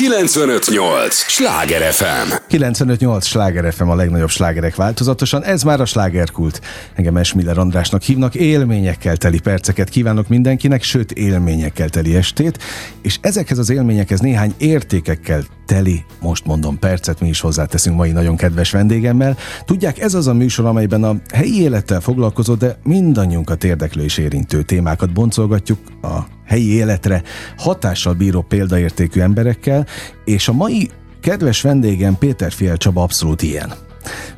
[0.00, 1.14] 958!
[1.14, 2.32] Sláger FM!
[2.48, 3.24] 958!
[3.26, 5.44] Sláger FM a legnagyobb slágerek változatosan.
[5.44, 6.60] Ez már a slágerkult.
[6.94, 8.34] Engem Esmiller Andrásnak hívnak.
[8.34, 12.58] Élményekkel teli perceket kívánok mindenkinek, sőt élményekkel teli estét.
[13.02, 18.36] És ezekhez az élményekhez néhány értékekkel teli, most mondom percet, mi is hozzáteszünk mai nagyon
[18.36, 19.36] kedves vendégemmel.
[19.64, 24.62] Tudják, ez az a műsor, amelyben a helyi élettel foglalkozó, de mindannyiunkat érdeklő és érintő
[24.62, 27.22] témákat boncolgatjuk a helyi életre
[27.56, 29.86] hatással bíró példaértékű emberekkel,
[30.24, 30.90] és a mai
[31.20, 33.72] kedves vendégem Péter Fiel Csaba abszolút ilyen.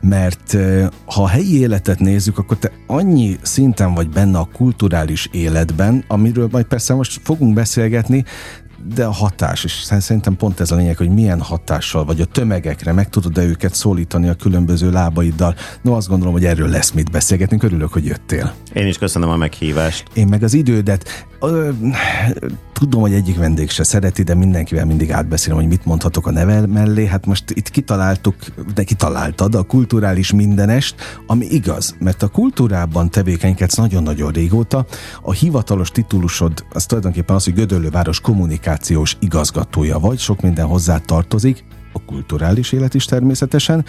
[0.00, 0.56] Mert
[1.04, 6.48] ha a helyi életet nézzük, akkor te annyi szinten vagy benne a kulturális életben, amiről
[6.50, 8.24] majd persze most fogunk beszélgetni,
[8.94, 12.92] de a hatás, és szerintem pont ez a lényeg, hogy milyen hatással, vagy a tömegekre
[12.92, 15.54] meg tudod-e őket szólítani a különböző lábaiddal.
[15.82, 17.58] No, azt gondolom, hogy erről lesz mit beszélgetni.
[17.60, 18.52] Örülök, hogy jöttél.
[18.72, 20.04] Én is köszönöm a meghívást.
[20.14, 21.26] Én meg az idődet.
[21.40, 21.70] Ö,
[22.72, 26.66] tudom, hogy egyik vendég se szereti, de mindenkivel mindig átbeszélem, hogy mit mondhatok a neve
[26.66, 27.06] mellé.
[27.06, 28.34] Hát most itt kitaláltuk,
[28.74, 30.94] de kitaláltad a kulturális mindenest,
[31.26, 34.86] ami igaz, mert a kultúrában tevékenykedsz nagyon-nagyon régóta.
[35.22, 38.20] A hivatalos titulusod az tulajdonképpen az, hogy Gödöllőváros
[38.72, 43.84] kommunikációs igazgatója vagy, sok minden hozzá tartozik, a kulturális élet is természetesen,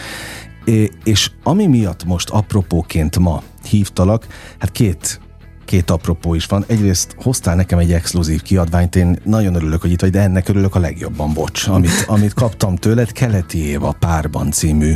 [1.03, 4.27] és ami miatt most apropóként ma hívtalak,
[4.59, 5.21] hát két
[5.65, 6.63] két apropó is van.
[6.67, 10.75] Egyrészt hoztál nekem egy exkluzív kiadványt, én nagyon örülök, hogy itt vagy, de ennek örülök
[10.75, 14.93] a legjobban, bocs, amit, amit kaptam tőled, Keleti Éva Párban című.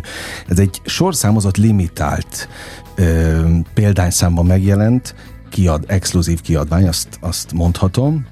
[0.47, 2.47] Ez egy sorszámozott limitált
[2.95, 3.41] ö,
[3.73, 5.15] példányszámban megjelent,
[5.49, 8.25] kiad, exkluzív kiadvány, azt, azt mondhatom,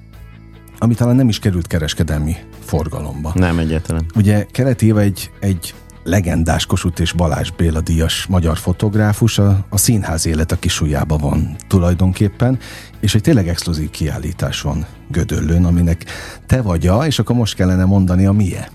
[0.77, 3.31] ami talán nem is került kereskedelmi forgalomba.
[3.35, 4.05] Nem egyetlen.
[4.15, 5.73] Ugye Keleti Éva egy, egy
[6.05, 11.55] legendás Kossuth és Balázs Béla díjas magyar fotográfus, a, a színház élet a kisujjában van
[11.67, 12.59] tulajdonképpen,
[12.99, 16.05] és egy tényleg exkluzív kiállítás van Gödöllőn, aminek
[16.45, 18.67] te vagy a, és akkor most kellene mondani a milyen.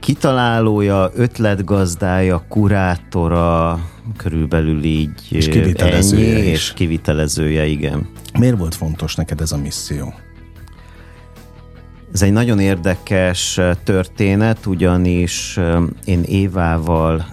[0.00, 3.80] Kitalálója, ötletgazdája, kurátora,
[4.16, 8.08] körülbelül így és kivitelezője ennyi, és kivitelezője, igen.
[8.38, 10.14] Miért volt fontos neked ez a misszió?
[12.12, 15.58] Ez egy nagyon érdekes történet, ugyanis
[16.04, 17.26] én Évával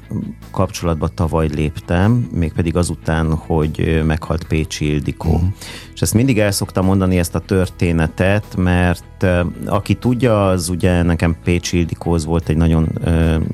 [0.51, 5.29] kapcsolatba tavaly léptem, mégpedig azután, hogy meghalt Pécsi Ildikó.
[5.29, 5.49] Uh-huh.
[5.93, 9.25] És ezt mindig el szoktam mondani ezt a történetet, mert
[9.65, 12.89] aki tudja, az ugye nekem Pécsi Ildikóhoz volt egy nagyon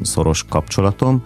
[0.01, 1.23] szoros kapcsolatom,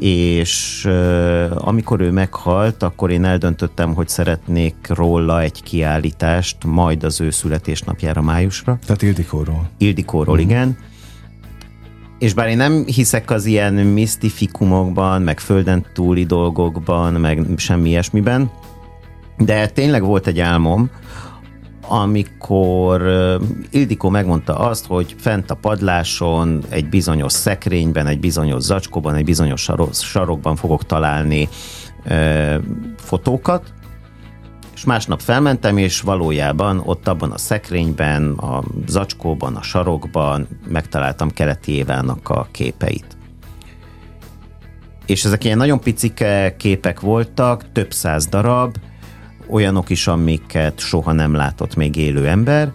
[0.00, 7.20] és uh, amikor ő meghalt, akkor én eldöntöttem, hogy szeretnék róla egy kiállítást, majd az
[7.20, 8.78] ő születésnapjára májusra.
[8.86, 9.70] Tehát Ildikóról.
[9.78, 10.40] Ildikóról, mm.
[10.40, 10.78] igen.
[12.18, 18.50] És bár én nem hiszek az ilyen misztifikumokban, meg földön túli dolgokban, meg semmi ilyesmiben,
[19.38, 20.90] de tényleg volt egy álmom,
[21.88, 23.02] amikor
[23.70, 29.70] Ildikó megmondta azt, hogy fent a padláson, egy bizonyos szekrényben, egy bizonyos zacskóban, egy bizonyos
[29.92, 31.48] sarokban fogok találni
[32.96, 33.72] fotókat,
[34.74, 41.72] és másnap felmentem, és valójában ott abban a szekrényben, a zacskóban, a sarokban megtaláltam Keleti
[41.72, 43.16] Évának a képeit.
[45.06, 48.76] És ezek ilyen nagyon picike képek voltak, több száz darab,
[49.48, 52.72] olyanok is, amiket soha nem látott még élő ember,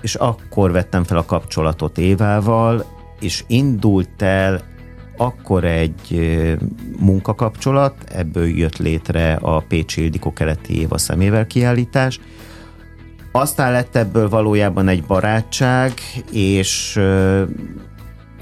[0.00, 2.84] és akkor vettem fel a kapcsolatot Évával,
[3.20, 4.62] és indult el
[5.16, 6.38] akkor egy
[6.98, 12.20] munkakapcsolat, ebből jött létre a Pécsi Ildikó keleti Éva szemével kiállítás,
[13.32, 15.92] aztán lett ebből valójában egy barátság,
[16.32, 17.00] és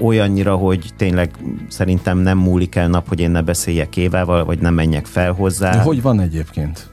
[0.01, 1.31] olyannyira, hogy tényleg
[1.67, 5.81] szerintem nem múlik el nap, hogy én ne beszéljek Évával, vagy nem menjek fel hozzá.
[5.81, 6.89] Hogy van egyébként?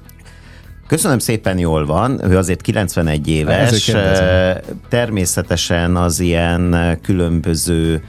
[0.87, 2.31] Köszönöm szépen, jól van.
[2.31, 3.93] Ő azért 91 éves.
[4.89, 8.03] Természetesen az ilyen különböző,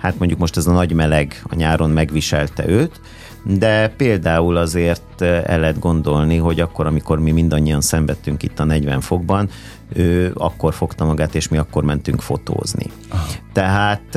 [0.00, 3.00] hát mondjuk most ez a nagy meleg a nyáron megviselte őt,
[3.44, 9.00] de például azért el lehet gondolni, hogy akkor, amikor mi mindannyian szenvedtünk itt a 40
[9.00, 9.48] fokban,
[9.94, 12.86] ő akkor fogta magát, és mi akkor mentünk fotózni.
[13.08, 13.26] Aha.
[13.52, 14.14] Tehát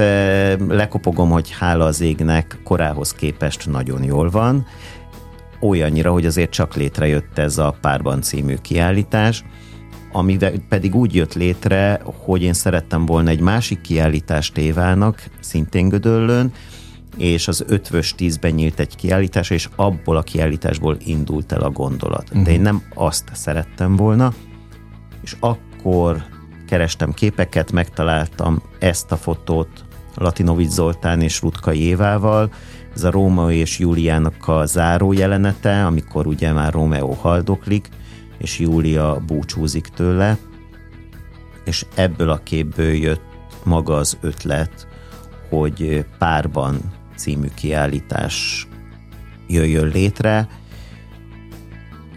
[0.67, 4.65] lekopogom, hogy hála az égnek korához képest nagyon jól van,
[5.61, 9.45] olyannyira, hogy azért csak létrejött ez a Párban című kiállítás,
[10.11, 10.37] ami
[10.69, 16.51] pedig úgy jött létre, hogy én szerettem volna egy másik kiállítást Évának, szintén Gödöllőn,
[17.17, 22.41] és az ötvös tízben nyílt egy kiállítás, és abból a kiállításból indult el a gondolat.
[22.43, 24.33] De én nem azt szerettem volna,
[25.23, 25.65] és akkor
[26.67, 29.85] kerestem képeket, megtaláltam ezt a fotót
[30.15, 32.51] Latinovic Zoltán és Rutkai Évával,
[32.93, 37.89] ez a Róma és Júliának a záró jelenete, amikor ugye már Rómeó haldoklik,
[38.37, 40.37] és Júlia búcsúzik tőle,
[41.65, 43.25] és ebből a képből jött
[43.63, 44.87] maga az ötlet,
[45.49, 46.79] hogy párban
[47.15, 48.67] című kiállítás
[49.47, 50.47] jöjjön létre,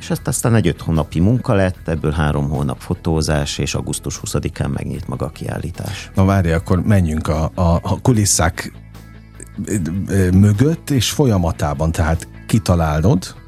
[0.00, 4.72] és ezt aztán egy öt hónapi munka lett, ebből három hónap fotózás, és augusztus 20-án
[4.72, 6.10] megnyit maga a kiállítás.
[6.14, 8.72] Na várj, akkor menjünk a, a, a kulisszák
[10.32, 13.38] mögött és folyamatában, tehát kitalálod,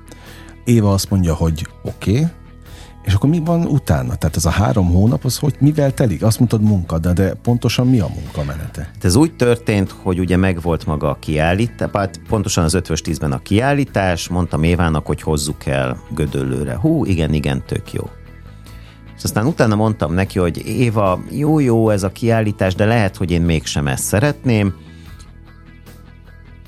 [0.65, 2.31] Éva azt mondja, hogy oké, okay,
[3.05, 4.15] és akkor mi van utána?
[4.15, 6.23] Tehát ez a három hónap, az hogy mivel telik?
[6.23, 8.83] Azt mondtad munka, de, de pontosan mi a munkamenete?
[8.83, 13.33] Hát ez úgy történt, hogy ugye megvolt maga a kiállítás, hát pontosan az ötvös tízben
[13.33, 16.75] a kiállítás, mondtam Évának, hogy hozzuk el Gödöllőre.
[16.75, 18.11] Hú, igen, igen, tök jó.
[19.17, 23.43] És aztán utána mondtam neki, hogy Éva, jó-jó ez a kiállítás, de lehet, hogy én
[23.43, 24.75] mégsem ezt szeretném.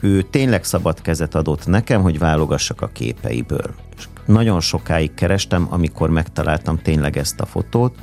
[0.00, 3.74] Ő tényleg szabad kezet adott nekem, hogy válogassak a képeiből.
[3.96, 7.94] És nagyon sokáig kerestem, amikor megtaláltam tényleg ezt a fotót,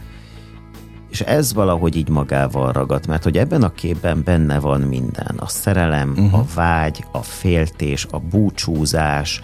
[1.09, 5.35] és ez valahogy így magával ragadt, mert hogy ebben a képben benne van minden.
[5.37, 6.33] A szerelem, uh-huh.
[6.33, 9.41] a vágy, a féltés, a búcsúzás,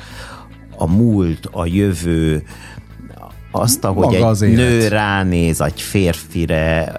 [0.78, 2.44] a múlt, a jövő,
[3.52, 6.98] azt, ahogy Maga egy nő ránéz egy férfire,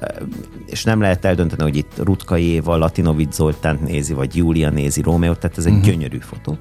[0.67, 5.33] és nem lehet eldönteni, hogy itt Rutka Éva, Latinovic Zoltánt nézi, vagy Júlia nézi Rómeó,
[5.33, 5.89] tehát ez egy uh-huh.
[5.89, 6.59] gyönyörű fotó.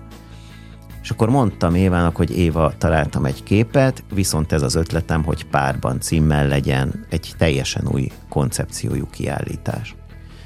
[1.08, 6.00] És akkor mondtam Évának, hogy Éva, találtam egy képet, viszont ez az ötletem, hogy párban
[6.00, 9.96] címmel legyen egy teljesen új koncepciójú kiállítás.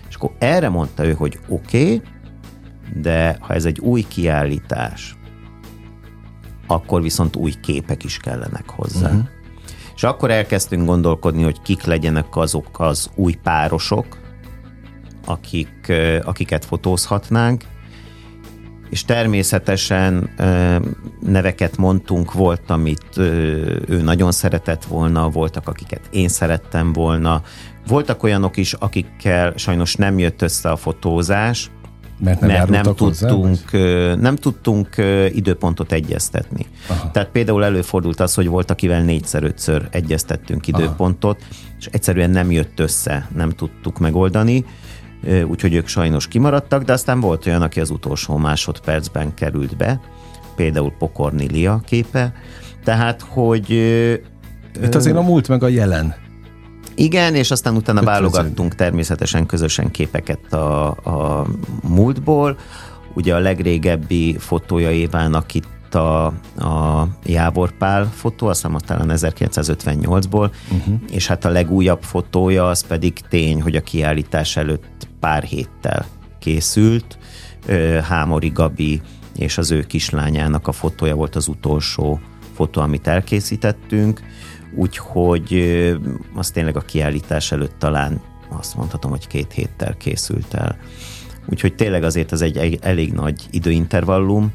[0.09, 2.01] És akkor erre mondta ő, hogy oké, okay,
[3.01, 5.15] de ha ez egy új kiállítás,
[6.67, 9.09] akkor viszont új képek is kellenek hozzá.
[9.09, 9.27] Uh-huh.
[9.95, 14.17] És akkor elkezdtünk gondolkodni, hogy kik legyenek azok az új párosok,
[15.25, 15.91] akik,
[16.23, 17.63] akiket fotózhatnánk,
[18.91, 20.29] és természetesen
[21.19, 27.41] neveket mondtunk, volt, amit ő nagyon szeretett volna, voltak, akiket én szerettem volna,
[27.87, 31.71] voltak olyanok is, akikkel sajnos nem jött össze a fotózás,
[32.19, 34.95] mert nem, mert nem tudtunk, hozzá, nem tudtunk
[35.33, 36.65] időpontot egyeztetni.
[36.87, 37.11] Aha.
[37.11, 41.49] Tehát például előfordult az, hogy volt, akivel négyszer-ötször egyeztettünk időpontot, Aha.
[41.79, 44.65] és egyszerűen nem jött össze, nem tudtuk megoldani
[45.47, 50.01] úgyhogy ők sajnos kimaradtak, de aztán volt olyan, aki az utolsó másodpercben került be,
[50.55, 52.33] például Pokornilia képe,
[52.83, 53.69] tehát, hogy...
[54.83, 56.15] Itt azért a múlt meg a jelen.
[56.95, 58.21] Igen, és aztán utána Ötvözön.
[58.21, 61.45] válogattunk természetesen közösen képeket a, a
[61.87, 62.57] múltból.
[63.13, 66.25] Ugye a legrégebbi fotója Évának itt a,
[66.57, 70.95] a Jávor Pál fotó, azt hiszem talán 1958-ból, uh-huh.
[71.11, 76.05] és hát a legújabb fotója az pedig tény, hogy a kiállítás előtt pár héttel
[76.39, 77.17] készült.
[78.03, 79.01] Hámori Gabi
[79.35, 82.19] és az ő kislányának a fotója volt az utolsó
[82.53, 84.21] fotó, amit elkészítettünk,
[84.75, 85.53] úgyhogy
[86.35, 90.77] az tényleg a kiállítás előtt talán azt mondhatom, hogy két héttel készült el.
[91.45, 94.51] Úgyhogy tényleg azért ez egy elég nagy időintervallum.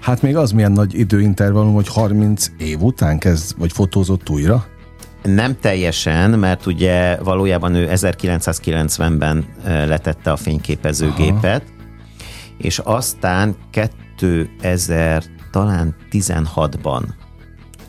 [0.00, 4.66] Hát még az milyen nagy időintervallum, hogy 30 év után kezd, vagy fotózott újra?
[5.34, 12.56] Nem teljesen, mert ugye valójában ő 1990-ben letette a fényképezőgépet, Aha.
[12.58, 13.56] és aztán
[14.16, 17.02] 2000 talán 16-ban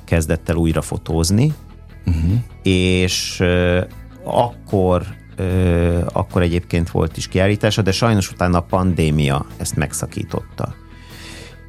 [0.06, 1.54] kezdett el újra fotózni,
[2.06, 2.32] uh-huh.
[2.64, 3.82] és uh,
[4.24, 5.06] akkor
[5.40, 10.76] uh, akkor egyébként volt is kiállítása, de sajnos utána a pandémia ezt megszakította.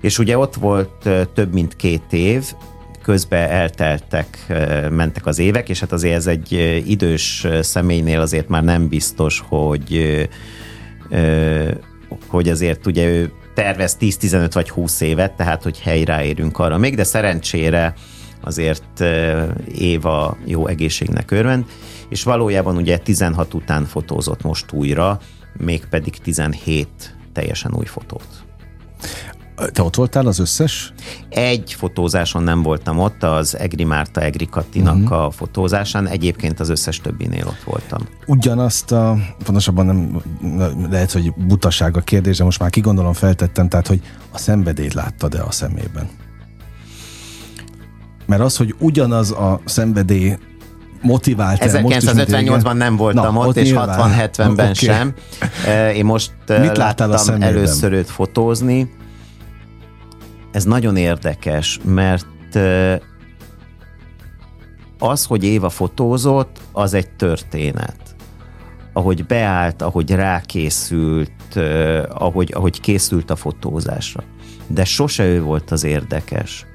[0.00, 2.52] És ugye ott volt uh, több mint két év,
[3.02, 4.46] közben elteltek,
[4.90, 6.52] mentek az évek, és hát azért ez egy
[6.86, 10.28] idős személynél azért már nem biztos, hogy
[12.26, 17.04] hogy azért ugye ő tervez 10-15 vagy 20 évet, tehát hogy helyreérünk arra még, de
[17.04, 17.94] szerencsére
[18.40, 19.04] azért
[19.74, 21.64] Éva jó egészségnek örvend,
[22.08, 25.20] és valójában ugye 16 után fotózott most újra,
[25.56, 26.88] mégpedig 17
[27.32, 28.26] teljesen új fotót.
[29.72, 30.92] Te ott voltál az összes?
[31.28, 35.24] Egy fotózáson nem voltam ott, az Egri Márta, Egri Kattinak uh-huh.
[35.24, 38.00] a fotózásán, egyébként az összes többinél ott voltam.
[38.26, 40.20] Ugyanazt a, pontosabban nem,
[40.90, 44.00] lehet, hogy butaság a kérdés, de most már kigondolom feltettem, tehát, hogy
[44.30, 46.08] a szenvedélyt láttad-e a szemében?
[48.26, 50.36] Mert az, hogy ugyanaz a szenvedély
[51.02, 54.74] motivált 1958-ban nem voltam Na, ott, ott és 60-70-ben okay.
[54.74, 55.14] sem.
[55.94, 58.98] Én most Mit láttam először őt fotózni
[60.52, 62.58] ez nagyon érdekes, mert
[64.98, 68.14] az, hogy Éva fotózott, az egy történet.
[68.92, 71.56] Ahogy beállt, ahogy rákészült,
[72.08, 74.22] ahogy, ahogy készült a fotózásra.
[74.66, 76.66] De sose ő volt az érdekes,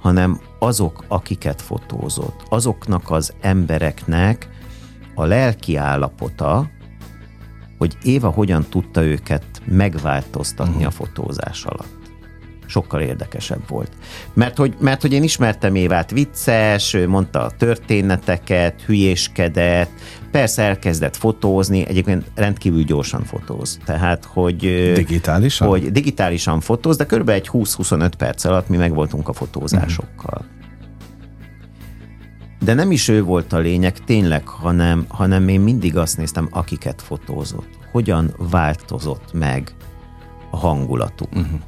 [0.00, 2.42] hanem azok, akiket fotózott.
[2.48, 4.48] Azoknak az embereknek
[5.14, 6.70] a lelki állapota,
[7.78, 10.86] hogy Éva hogyan tudta őket megváltoztatni uh-huh.
[10.86, 12.01] a fotózás alatt
[12.72, 13.90] sokkal érdekesebb volt.
[14.34, 19.90] Mert hogy, mert hogy én ismertem Évát vicces, ő mondta a történeteket, hülyéskedett,
[20.30, 23.78] persze elkezdett fotózni, egyébként rendkívül gyorsan fotóz.
[23.84, 24.92] Tehát, hogy...
[24.94, 25.68] Digitálisan?
[25.68, 30.40] Hogy digitálisan fotóz, de körülbelül egy 20-25 perc alatt mi meg voltunk a fotózásokkal.
[30.40, 30.60] Uh-huh.
[32.64, 37.02] De nem is ő volt a lényeg tényleg, hanem, hanem én mindig azt néztem, akiket
[37.02, 37.68] fotózott.
[37.92, 39.74] Hogyan változott meg
[40.50, 41.34] a hangulatuk.
[41.34, 41.60] Uh-huh.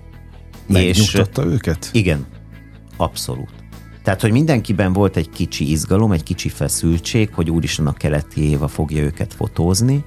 [0.66, 1.88] Megnyugtatta és, őket?
[1.92, 2.26] Igen,
[2.96, 3.52] abszolút.
[4.02, 8.68] Tehát, hogy mindenkiben volt egy kicsi izgalom, egy kicsi feszültség, hogy úristen a keleti Éva
[8.68, 10.04] fogja őket fotózni.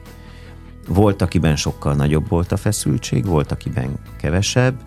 [0.87, 4.81] Volt, akiben sokkal nagyobb volt a feszültség, volt, akiben kevesebb.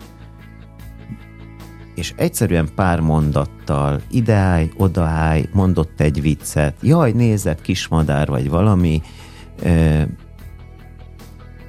[1.95, 9.01] És egyszerűen pár mondattal, ideállj, odaállj, mondott egy viccet, jaj, nézett, kismadár vagy valami,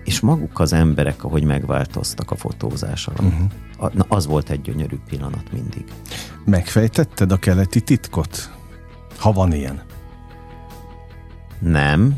[0.04, 3.32] és maguk az emberek, ahogy megváltoztak a fotózás alatt.
[3.32, 3.50] Uh-huh
[3.90, 5.84] na, az volt egy gyönyörű pillanat mindig.
[6.44, 8.50] Megfejtetted a keleti titkot?
[9.18, 9.82] Ha van ilyen.
[11.58, 12.16] Nem.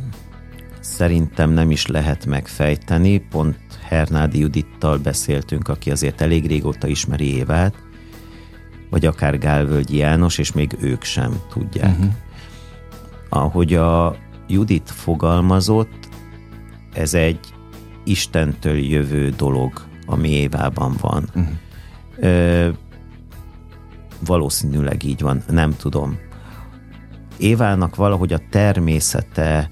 [0.80, 3.18] Szerintem nem is lehet megfejteni.
[3.18, 7.74] Pont Hernádi Judittal beszéltünk, aki azért elég régóta ismeri Évát,
[8.90, 11.90] vagy akár Gálvölgyi János, és még ők sem tudják.
[11.90, 12.12] Uh-huh.
[13.28, 14.16] Ahogy a
[14.48, 16.08] Judit fogalmazott,
[16.92, 17.53] ez egy
[18.04, 21.28] Istentől jövő dolog ami Évában van.
[21.34, 21.52] Uh-huh.
[22.16, 22.68] Ö,
[24.26, 26.18] valószínűleg így van, nem tudom.
[27.37, 29.68] Évának valahogy a természete,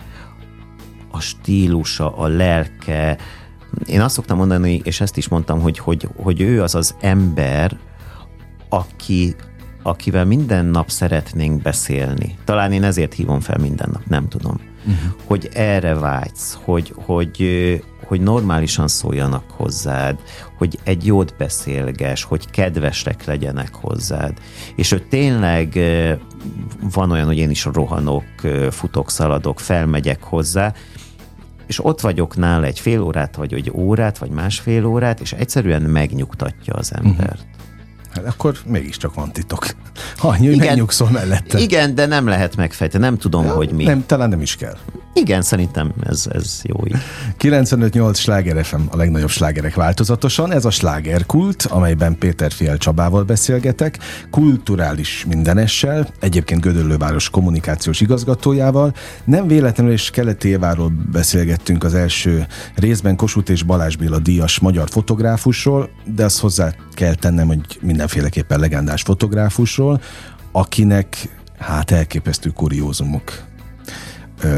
[1.11, 3.19] a stílusa, a lelke,
[3.87, 7.79] én azt szoktam mondani, és ezt is mondtam, hogy, hogy, hogy ő az az ember,
[8.69, 9.35] aki,
[9.83, 12.39] akivel minden nap szeretnénk beszélni.
[12.45, 14.61] Talán én ezért hívom fel minden nap, nem tudom.
[14.79, 15.13] Uh-huh.
[15.25, 17.43] Hogy erre vágysz, hogy, hogy,
[18.13, 20.19] hogy normálisan szóljanak hozzád,
[20.59, 24.33] hogy egy jót beszélges, hogy kedvesek legyenek hozzád.
[24.77, 25.79] És ő tényleg
[26.93, 28.25] van olyan, hogy én is rohanok,
[28.71, 30.73] futok, szaladok, felmegyek hozzá,
[31.67, 35.83] és ott vagyok nála egy fél órát, vagy egy órát, vagy másfél órát, és egyszerűen
[35.83, 37.07] megnyugtatja az mhm.
[37.07, 37.39] embert.
[37.41, 38.15] Uh-huh.
[38.15, 39.67] Hát akkor mégiscsak van titok.
[40.17, 41.59] Annyi, hogy megnyugszol mellette.
[41.59, 43.85] Igen, de nem lehet megfejteni, nem tudom, ja, hogy mi.
[43.85, 44.77] Nem, talán nem is kell.
[45.15, 46.97] Igen, szerintem ez, ez jó így.
[47.39, 50.53] 95-8 Sláger FM a legnagyobb slágerek változatosan.
[50.53, 53.99] Ez a slágerkult, amelyben Péter Fiel Csabával beszélgetek,
[54.31, 58.95] kulturális mindenessel, egyébként Gödöllőváros kommunikációs igazgatójával.
[59.25, 64.89] Nem véletlenül és Keleti Éváról beszélgettünk az első részben Kossuth és Balázs Béla díjas magyar
[64.91, 70.01] fotográfusról, de azt hozzá kell tennem, hogy mindenféleképpen legendás fotográfusról,
[70.53, 71.29] akinek
[71.59, 73.51] hát elképesztő kuriózumok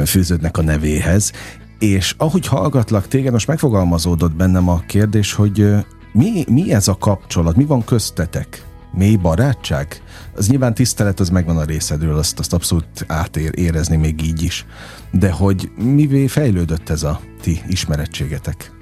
[0.05, 1.33] fűződnek a nevéhez,
[1.79, 5.75] és ahogy hallgatlak téged, most megfogalmazódott bennem a kérdés, hogy
[6.13, 8.65] mi, mi ez a kapcsolat, mi van köztetek?
[8.93, 10.03] Mély barátság?
[10.37, 14.67] Az nyilván tisztelet, az megvan a részedről, azt, azt abszolút átér, érezni még így is.
[15.11, 18.73] De hogy mivé fejlődött ez a ti ismerettségetek?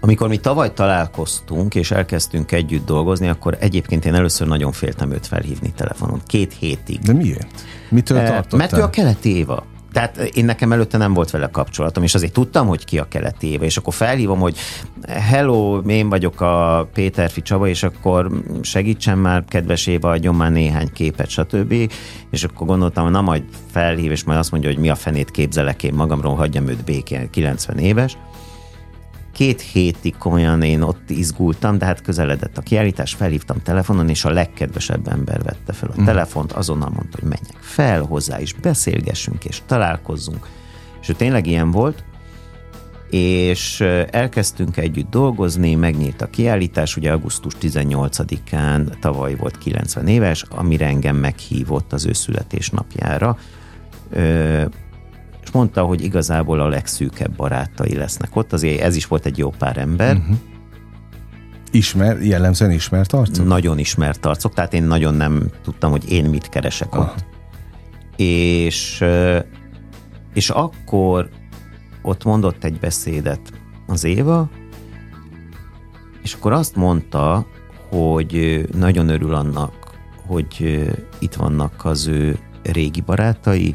[0.00, 5.26] Amikor mi tavaly találkoztunk, és elkezdtünk együtt dolgozni, akkor egyébként én először nagyon féltem őt
[5.26, 6.20] felhívni telefonon.
[6.26, 6.98] Két hétig.
[6.98, 7.64] De miért?
[7.90, 8.58] Mitől tartottál?
[8.58, 12.32] Mert ő a keleti Éva tehát én nekem előtte nem volt vele kapcsolatom, és azért
[12.32, 14.56] tudtam, hogy ki a keleti éve, és akkor felhívom, hogy
[15.08, 18.30] hello, én vagyok a Péterfi Csaba, és akkor
[18.60, 21.74] segítsen már, kedves Éva, adjon már néhány képet, stb.
[22.30, 25.30] És akkor gondoltam, hogy na majd felhív, és majd azt mondja, hogy mi a fenét
[25.30, 28.16] képzelek én magamról, hagyjam őt békén, 90 éves
[29.38, 34.30] két hétig komolyan én ott izgultam, de hát közeledett a kiállítás, felhívtam telefonon, és a
[34.30, 36.04] legkedvesebb ember vette fel a mm.
[36.04, 40.46] telefont, azonnal mondta, hogy menjek fel hozzá, és beszélgessünk, és találkozzunk.
[41.00, 42.04] És ő tényleg ilyen volt,
[43.10, 43.80] és
[44.10, 51.16] elkezdtünk együtt dolgozni, megnyílt a kiállítás, ugye augusztus 18-án tavaly volt 90 éves, amire engem
[51.16, 53.38] meghívott az ő születésnapjára
[55.48, 59.50] és mondta, hogy igazából a legszűkebb barátai lesznek ott, azért ez is volt egy jó
[59.50, 60.16] pár ember.
[60.16, 60.36] Uh-huh.
[61.70, 63.46] Ismer, jellemzően ismert arcok?
[63.46, 67.02] Nagyon ismert arcok, tehát én nagyon nem tudtam, hogy én mit keresek Aha.
[67.02, 67.24] ott.
[68.16, 69.04] És,
[70.34, 71.28] és akkor
[72.02, 73.52] ott mondott egy beszédet
[73.86, 74.48] az Éva,
[76.22, 77.46] és akkor azt mondta,
[77.90, 79.72] hogy nagyon örül annak,
[80.26, 80.88] hogy
[81.18, 83.74] itt vannak az ő régi barátai,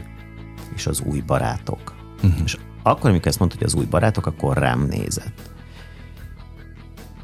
[0.75, 1.93] és az új barátok.
[2.23, 2.41] Uh-huh.
[2.45, 5.51] És akkor, amikor ezt mondta, hogy az új barátok, akkor rám nézett.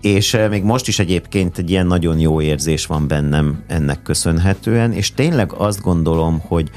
[0.01, 5.13] És még most is egyébként egy ilyen nagyon jó érzés van bennem ennek köszönhetően, és
[5.13, 6.69] tényleg azt gondolom, hogy,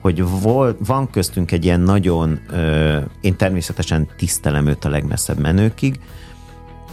[0.00, 6.00] hogy vol, van köztünk egy ilyen nagyon, ö, én természetesen tisztelem őt a legmesszebb menőkig,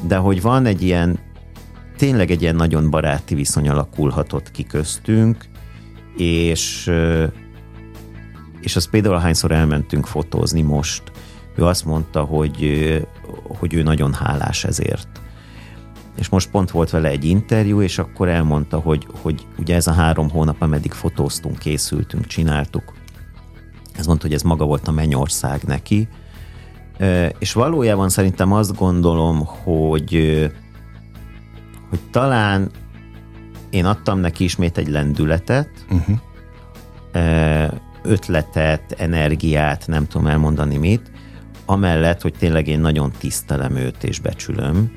[0.07, 1.19] de hogy van egy ilyen,
[1.97, 5.45] tényleg egy ilyen nagyon baráti viszony alakulhatott ki köztünk,
[6.17, 7.25] és ö,
[8.61, 11.03] és az például hányszor elmentünk fotózni most,
[11.55, 12.65] ő azt mondta, hogy,
[13.43, 15.07] hogy ő nagyon hálás ezért.
[16.15, 19.93] És most pont volt vele egy interjú, és akkor elmondta, hogy, hogy ugye ez a
[19.93, 22.93] három hónap, ameddig fotóztunk, készültünk, csináltuk,
[23.97, 26.07] ez mondta, hogy ez maga volt a mennyország neki,
[27.37, 30.51] és valójában szerintem azt gondolom, hogy,
[31.89, 32.71] hogy talán
[33.69, 36.17] én adtam neki ismét egy lendületet, uh-huh.
[38.03, 41.11] Ötletet, energiát, nem tudom elmondani mit,
[41.65, 44.91] amellett, hogy tényleg én nagyon tisztelem őt és becsülöm,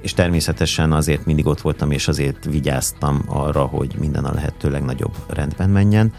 [0.00, 5.14] és természetesen azért mindig ott voltam, és azért vigyáztam arra, hogy minden a lehető legnagyobb
[5.28, 6.12] rendben menjen,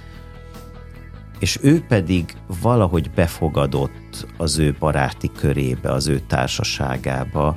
[1.39, 7.55] és ő pedig valahogy befogadott az ő baráti körébe, az ő társaságába,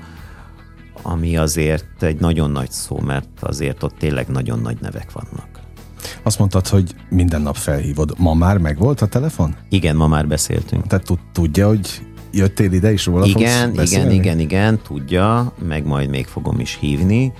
[1.03, 5.54] ami azért egy nagyon nagy szó, mert azért ott tényleg nagyon nagy nevek vannak.
[6.23, 8.15] Azt mondtad, hogy minden nap felhívod.
[8.19, 9.57] Ma már megvolt a telefon?
[9.69, 10.87] Igen, ma már beszéltünk.
[10.87, 16.27] Tehát tudja, hogy jöttél ide is róla Igen, igen, igen, igen, tudja, meg majd még
[16.27, 17.33] fogom is hívni.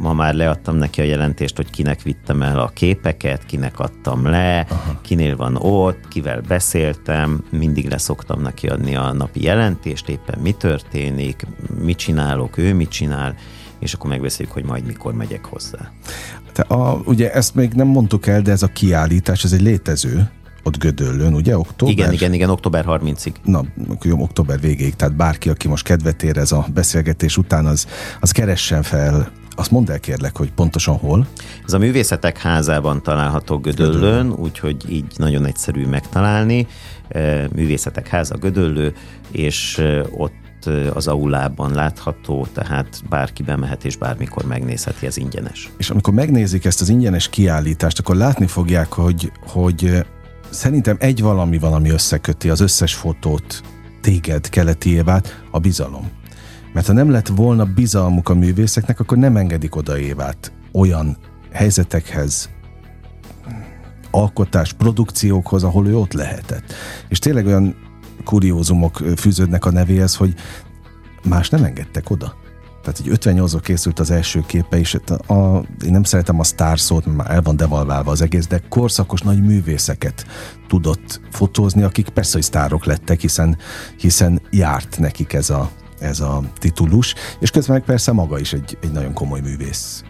[0.00, 4.66] Ma már leadtam neki a jelentést, hogy kinek vittem el a képeket, kinek adtam le,
[4.68, 4.98] Aha.
[5.00, 11.46] kinél van ott, kivel beszéltem, mindig leszoktam neki adni a napi jelentést, éppen mi történik,
[11.82, 13.34] mit csinálok, ő mit csinál,
[13.82, 15.92] és akkor megbeszéljük, hogy majd mikor megyek hozzá.
[16.52, 20.30] Te a, ugye ezt még nem mondtuk el, de ez a kiállítás, ez egy létező,
[20.62, 21.58] ott Gödöllön, ugye?
[21.58, 21.94] Október?
[21.94, 23.32] Igen, igen, igen, október 30-ig.
[23.44, 23.64] Na,
[24.02, 27.86] jó, október végéig, tehát bárki, aki most kedvet ér ez a beszélgetés után, az,
[28.20, 31.26] az keressen fel azt mondd el kérlek, hogy pontosan hol?
[31.66, 36.66] Ez a Művészetek házában található Gödöllön, úgyhogy így nagyon egyszerű megtalálni.
[37.54, 38.94] Művészetek háza Gödöllő,
[39.30, 45.70] és ott az aulában látható, tehát bárki bemehet és bármikor megnézheti, ez ingyenes.
[45.76, 50.06] És amikor megnézik ezt az ingyenes kiállítást, akkor látni fogják, hogy, hogy
[50.50, 53.62] szerintem egy valami van, ami összeköti az összes fotót,
[54.00, 56.10] téged, keleti évát, a bizalom.
[56.72, 61.16] Mert ha nem lett volna bizalmuk a művészeknek, akkor nem engedik oda évát olyan
[61.52, 62.50] helyzetekhez,
[64.10, 66.72] alkotás, produkciókhoz, ahol ő ott lehetett.
[67.08, 67.76] És tényleg olyan
[68.24, 70.34] kuriózumok fűződnek a nevéhez, hogy
[71.24, 72.34] más nem engedtek oda.
[72.82, 76.80] Tehát egy 58 készült az első képe, és a, a, én nem szeretem a sztár
[76.80, 80.26] szót, már el van devalválva az egész, de korszakos nagy művészeket
[80.68, 83.56] tudott fotózni, akik persze, hogy sztárok lettek, hiszen,
[83.96, 88.78] hiszen járt nekik ez a, ez a titulus, és közben meg persze maga is egy,
[88.82, 90.04] egy nagyon komoly művész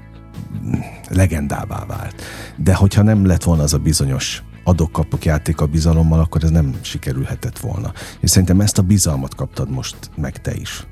[1.08, 2.22] legendává vált.
[2.56, 6.74] De hogyha nem lett volna az a bizonyos adok-kapok játék a bizalommal, akkor ez nem
[6.80, 7.92] sikerülhetett volna.
[8.20, 10.86] És szerintem ezt a bizalmat kaptad most meg te is.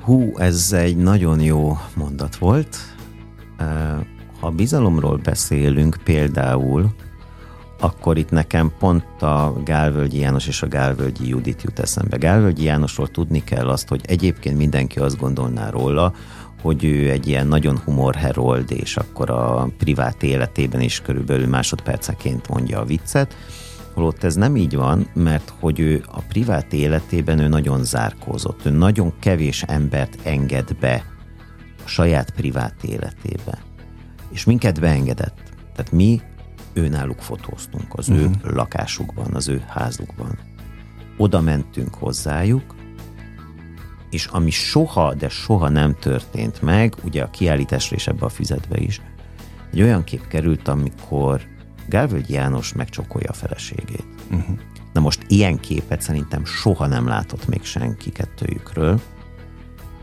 [0.00, 2.76] Hú, ez egy nagyon jó mondat volt.
[4.40, 6.94] Ha bizalomról beszélünk például,
[7.80, 12.16] akkor itt nekem pont a Gálvölgyi János és a Gálvölgyi Judit jut eszembe.
[12.16, 16.12] Gálvölgyi Jánosról tudni kell azt, hogy egyébként mindenki azt gondolná róla,
[16.62, 22.80] hogy ő egy ilyen nagyon humorherold, és akkor a privát életében is körülbelül másodperceként mondja
[22.80, 23.36] a viccet,
[23.94, 28.70] holott ez nem így van, mert hogy ő a privát életében ő nagyon zárkózott, ő
[28.70, 31.04] nagyon kevés embert enged be
[31.84, 33.58] a saját privát életébe.
[34.30, 35.38] És minket beengedett.
[35.74, 36.20] Tehát mi
[36.72, 38.24] őnáluk fotóztunk az uh-huh.
[38.24, 38.56] ő mhm.
[38.56, 40.38] lakásukban, az ő házukban.
[41.16, 42.74] Oda mentünk hozzájuk,
[44.10, 48.78] és ami soha, de soha nem történt meg, ugye a kiállításra és ebbe a füzetbe
[48.78, 49.00] is,
[49.72, 51.40] egy olyan kép került, amikor
[51.88, 54.06] Gálvölgy János megcsokolja a feleségét.
[54.30, 54.58] Uh-huh.
[54.92, 59.00] Na most ilyen képet szerintem soha nem látott még senki kettőjükről,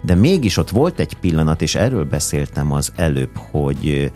[0.02, 4.12] de mégis ott volt egy pillanat, és erről beszéltem az előbb, hogy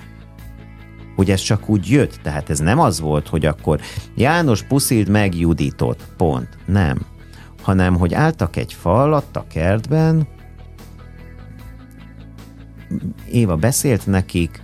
[1.16, 2.20] hogy ez csak úgy jött.
[2.22, 3.80] Tehát ez nem az volt, hogy akkor
[4.16, 6.58] János puszild meg Juditot, pont.
[6.66, 6.98] Nem.
[7.70, 10.28] Hanem, hogy álltak egy fal alatt a kertben,
[13.32, 14.64] Éva beszélt nekik,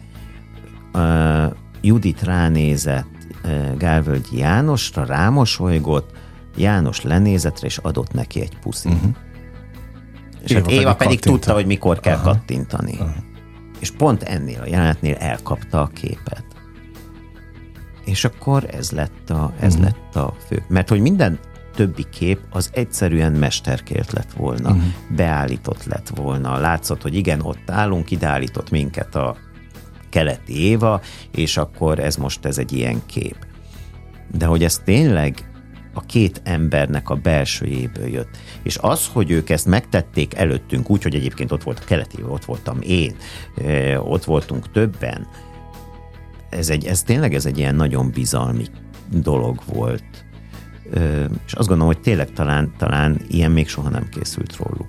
[0.93, 1.45] uh,
[1.81, 6.17] Judit ránézett uh, Gálvölgyi Jánosra, rámosolygott,
[6.57, 8.93] János lenézetre, és adott neki egy puszit.
[8.93, 9.15] Uh-huh.
[10.43, 12.23] És Éva, hát Éva pedig, pedig tudta, hogy mikor kell Aha.
[12.23, 12.97] kattintani.
[12.99, 13.13] Aha.
[13.79, 16.45] És pont ennél a jelenetnél elkapta a képet.
[18.05, 19.89] És akkor ez lett a, ez uh-huh.
[19.89, 20.63] lett a fő.
[20.67, 21.39] Mert hogy minden
[21.75, 24.83] többi kép az egyszerűen mesterkért lett volna, uh-huh.
[25.15, 26.59] beállított lett volna.
[26.59, 29.35] Látszott, hogy igen, ott állunk, ideállított minket a
[30.09, 33.37] keleti Éva, és akkor ez most ez egy ilyen kép.
[34.31, 35.49] De hogy ez tényleg
[35.93, 38.37] a két embernek a belsőjéből jött.
[38.63, 42.45] És az, hogy ők ezt megtették előttünk, úgy, hogy egyébként ott volt a keleti, ott
[42.45, 43.15] voltam én,
[43.97, 45.27] ott voltunk többen,
[46.49, 48.65] ez, egy, ez tényleg ez egy ilyen nagyon bizalmi
[49.09, 50.24] dolog volt.
[51.45, 54.87] És azt gondolom, hogy tényleg talán, talán ilyen még soha nem készült róluk.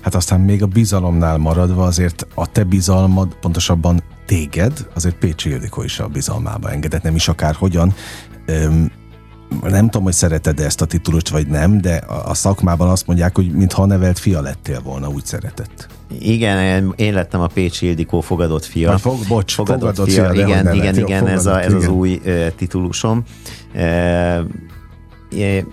[0.00, 5.82] Hát aztán még a bizalomnál maradva azért a te bizalmad, pontosabban téged, azért Pécsi Ildikó
[5.82, 7.94] is a bizalmába engedett, nem is akár hogyan
[9.60, 13.50] nem tudom, hogy szereted ezt a titulust, vagy nem, de a szakmában azt mondják, hogy
[13.50, 15.88] mintha nevelt fia lettél volna, úgy szeretett.
[16.20, 18.98] Igen, én lettem a Pécsi Ildikó fogadott fia.
[18.98, 20.30] Fog, bocs, fogadott, fogadott fia.
[20.30, 21.76] fia igen, igen, igen, igen, ez, a, ez igen.
[21.76, 23.22] az új uh, titulusom.
[23.74, 24.38] Uh,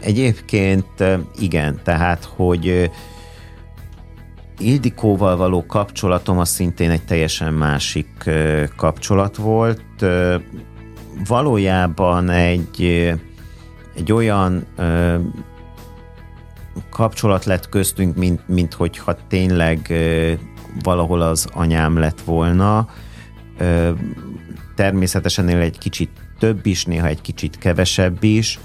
[0.01, 1.03] egyébként
[1.39, 2.91] igen, tehát, hogy
[4.57, 8.29] Ildikóval való kapcsolatom az szintén egy teljesen másik
[8.75, 10.05] kapcsolat volt.
[11.27, 13.13] Valójában egy
[13.95, 14.65] egy olyan
[16.89, 19.93] kapcsolat lett köztünk, mint, mint hogyha tényleg
[20.83, 22.89] valahol az anyám lett volna.
[24.75, 28.59] Természetesen él egy kicsit több is, néha egy kicsit kevesebb is,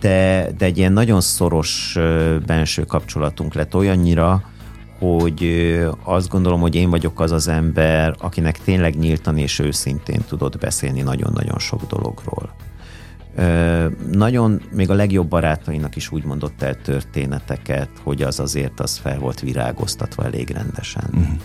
[0.00, 4.42] de, de egy ilyen nagyon szoros ö, benső kapcsolatunk lett olyannyira,
[4.98, 5.46] hogy
[6.02, 11.00] azt gondolom, hogy én vagyok az az ember, akinek tényleg nyíltan és őszintén tudott beszélni
[11.00, 12.54] nagyon-nagyon sok dologról
[14.10, 19.18] nagyon, még a legjobb barátainak is úgy mondott el történeteket, hogy az azért az fel
[19.18, 21.04] volt virágoztatva elég rendesen.
[21.12, 21.36] Uh-huh.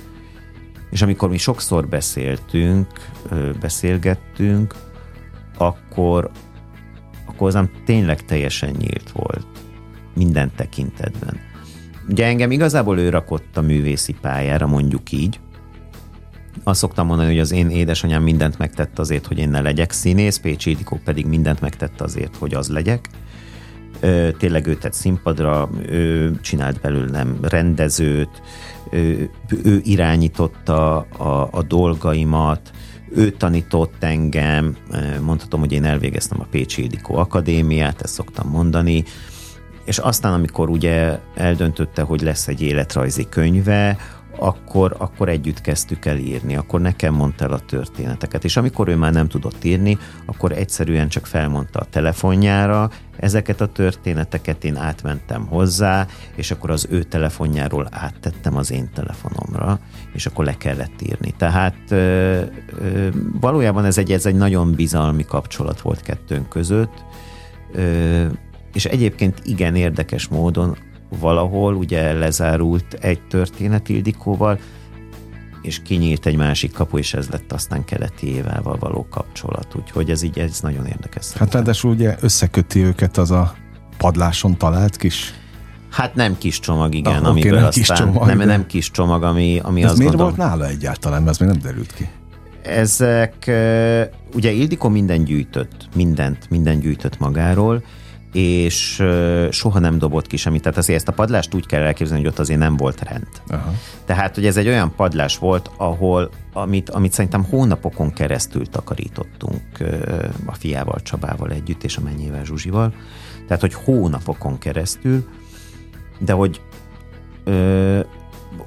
[0.90, 2.88] És amikor mi sokszor beszéltünk,
[3.60, 4.76] beszélgettünk,
[5.58, 6.32] akkor,
[7.28, 9.48] akkor azám tényleg teljesen nyílt volt
[10.16, 11.40] minden tekintetben.
[12.10, 15.40] Ugye engem igazából ő rakott a művészi pályára, mondjuk így,
[16.64, 20.38] azt szoktam mondani, hogy az én édesanyám mindent megtett azért, hogy én ne legyek színész,
[20.38, 23.10] Pécsi Ildikó pedig mindent megtett azért, hogy az legyek.
[24.00, 28.42] Ö, tényleg ő tett színpadra, ő csinált belőlem rendezőt,
[28.92, 29.30] ő,
[29.64, 32.72] ő irányította a, a dolgaimat,
[33.18, 34.76] ő tanított engem,
[35.22, 39.04] mondhatom, hogy én elvégeztem a Pécsi Ildikó Akadémiát, ezt szoktam mondani,
[39.86, 43.98] és aztán, amikor ugye eldöntötte, hogy lesz egy életrajzi könyve,
[44.40, 48.96] akkor, akkor együtt kezdtük el írni, akkor nekem mondta el a történeteket, és amikor ő
[48.96, 55.48] már nem tudott írni, akkor egyszerűen csak felmondta a telefonjára, ezeket a történeteket én átmentem
[55.48, 59.80] hozzá, és akkor az ő telefonjáról áttettem az én telefonomra,
[60.14, 61.34] és akkor le kellett írni.
[61.38, 62.42] Tehát ö,
[62.82, 63.08] ö,
[63.40, 67.04] valójában ez egy, ez egy nagyon bizalmi kapcsolat volt kettőnk között,
[67.74, 68.26] ö,
[68.74, 70.78] és egyébként igen érdekes módon
[71.20, 74.60] valahol ugye lezárult egy történet Ildikóval,
[75.62, 79.76] és kinyílt egy másik kapu, és ez lett aztán keleti évával való kapcsolat.
[79.76, 81.32] Úgyhogy ez így ez nagyon érdekes.
[81.32, 83.54] Hát ráadásul ugye összeköti őket az a
[83.98, 85.34] padláson talált kis
[85.90, 89.24] Hát nem kis csomag, igen, Na, amiből nem aztán, kis csomag, nem, nem kis csomag,
[89.24, 92.10] ami, ami ez azt miért gondolom, volt nála egyáltalán, mert ez még nem derült ki?
[92.62, 93.52] Ezek,
[94.34, 97.84] ugye Ildikó minden gyűjtött, mindent, minden gyűjtött magáról,
[98.34, 99.04] és
[99.50, 100.62] soha nem dobott ki semmit.
[100.62, 103.28] Tehát azért ezt a padlást úgy kell elképzelni, hogy ott azért nem volt rend.
[103.48, 103.74] Aha.
[104.06, 109.62] Tehát, hogy ez egy olyan padlás volt, ahol, amit, amit szerintem hónapokon keresztül takarítottunk
[110.46, 112.94] a fiával, Csabával együtt, és a mennyével Zsuzsival.
[113.48, 115.28] Tehát, hogy hónapokon keresztül,
[116.20, 116.62] de hogy
[117.44, 118.00] ö,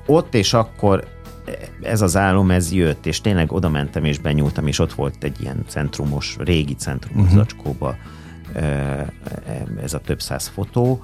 [0.07, 1.05] ott és akkor
[1.83, 5.41] ez az álom, ez jött, és tényleg oda mentem és benyúltam, és ott volt egy
[5.41, 7.39] ilyen centrumos, régi centrumos uh-huh.
[7.39, 7.97] zacskóba,
[9.83, 11.03] ez a több száz fotó,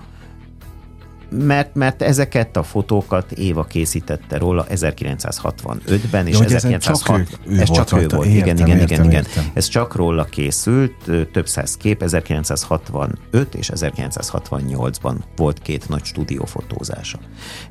[1.31, 7.61] mert, mert ezeket a fotókat Éva készítette róla 1965-ben, és Jó, 1906, ez csak, ő,
[7.61, 8.27] ez csak ő volt.
[8.27, 9.43] Értem, igen, igen, értem, igen, értem.
[9.43, 9.53] igen.
[9.55, 17.19] Ez csak róla készült, több száz kép, 1965 és 1968-ban volt két nagy stúdiófotózása.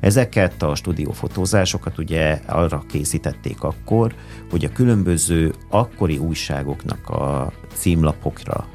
[0.00, 4.14] Ezeket a stúdiófotózásokat ugye arra készítették akkor,
[4.50, 8.66] hogy a különböző akkori újságoknak a címlapokra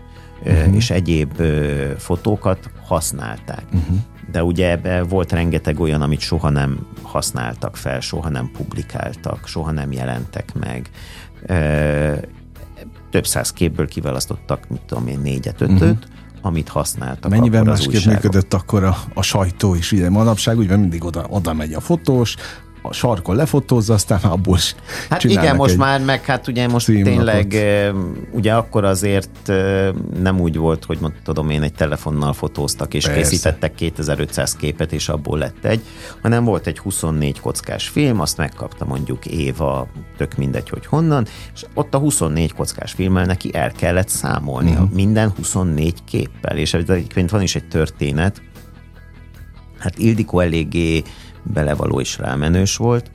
[0.43, 0.75] uh-huh.
[0.75, 1.41] és egyéb
[1.97, 3.63] fotókat használták.
[3.73, 3.97] Uh-huh.
[4.31, 9.71] De ugye ebbe volt rengeteg olyan, amit soha nem használtak fel, soha nem publikáltak, soha
[9.71, 10.89] nem jelentek meg.
[13.09, 18.53] Több száz képből kiválasztottak, mit tudom én, négyet, ötöt, uh-huh amit használtak Mennyivel másképp működött
[18.53, 19.91] akkor a, a sajtó is?
[19.91, 22.35] Ugye manapság ugye mindig oda, oda megy a fotós,
[22.81, 24.57] a sarkon lefotózza, aztán abból
[25.09, 27.13] Hát igen, most már, meg hát ugye most címlapot.
[27.13, 27.55] tényleg,
[28.31, 29.51] ugye akkor azért
[30.21, 33.21] nem úgy volt, hogy tudom én, egy telefonnal fotóztak, és Persze.
[33.21, 35.81] készítettek 2500 képet, és abból lett egy,
[36.21, 41.65] hanem volt egy 24 kockás film, azt megkapta mondjuk Éva, tök mindegy, hogy honnan, és
[41.73, 44.91] ott a 24 kockás filmmel neki el kellett számolni, uh-huh.
[44.91, 48.41] minden 24 képpel, és egyébként van is egy történet,
[49.77, 51.03] hát Ildikó eléggé
[51.43, 53.11] belevaló és rámenős volt,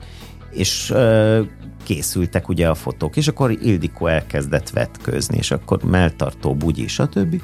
[0.51, 1.41] és ö,
[1.83, 7.41] készültek ugye a fotók, és akkor Ildikó elkezdett vetközni, és akkor melltartó, bugyi, stb.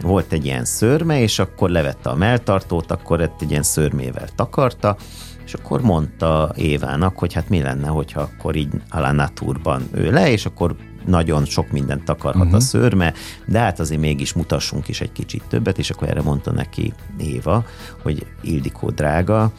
[0.00, 4.96] Volt egy ilyen szörme, és akkor levette a melltartót, akkor egy ilyen szörmével takarta,
[5.44, 10.30] és akkor mondta Évának, hogy hát mi lenne, hogyha akkor így a naturban ő le,
[10.30, 12.54] és akkor nagyon sok mindent takarhat uh-huh.
[12.54, 12.66] a mhm.
[12.66, 13.12] szörme,
[13.46, 17.64] de hát azért mégis mutassunk is egy kicsit többet, és akkor erre mondta neki Éva,
[18.02, 19.52] hogy Ildikó drága,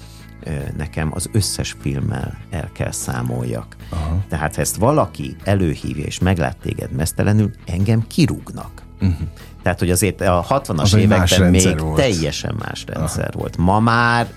[0.77, 3.75] nekem az összes filmmel el kell számoljak.
[3.89, 4.17] Aha.
[4.29, 8.81] Tehát ha ezt valaki előhívja és meglát téged mesztelenül, engem kirúgnak.
[9.01, 9.27] Uh-huh.
[9.63, 11.95] Tehát, hogy azért a 60-as az években még volt.
[11.95, 13.39] teljesen más rendszer Aha.
[13.39, 13.57] volt.
[13.57, 14.27] Ma már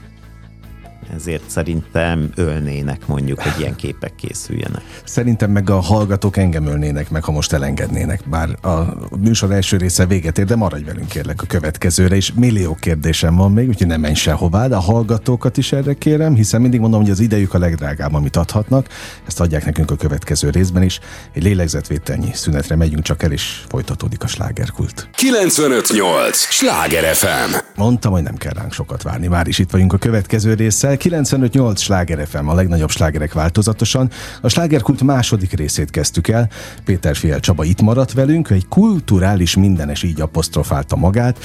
[1.14, 4.83] ezért szerintem ölnének mondjuk, hogy ilyen képek készüljenek.
[5.05, 10.07] Szerintem meg a hallgatók engem ölnének meg, ha most elengednének, bár a műsor első része
[10.07, 14.01] véget ér, de maradj velünk kérlek a következőre, és millió kérdésem van még, úgyhogy nem
[14.01, 17.59] menj sehová, de a hallgatókat is erre kérem, hiszen mindig mondom, hogy az idejük a
[17.59, 18.87] legdrágább, amit adhatnak,
[19.27, 21.01] ezt adják nekünk a következő részben is.
[21.33, 25.09] Egy lélegzetvételnyi szünetre megyünk csak el, és folytatódik a slágerkult.
[25.12, 26.37] 958!
[26.37, 27.55] Sláger FM!
[27.77, 30.96] Mondtam, hogy nem kell ránk sokat várni, már is itt vagyunk a következő résszel.
[31.02, 34.10] 95-8 sláger FM, a legnagyobb slágerek változatosan.
[34.40, 36.48] A slágerkult második részét kezdtük el.
[36.84, 41.38] Péter Fiel Csaba itt maradt velünk, egy kulturális mindenes így apostrofálta magát.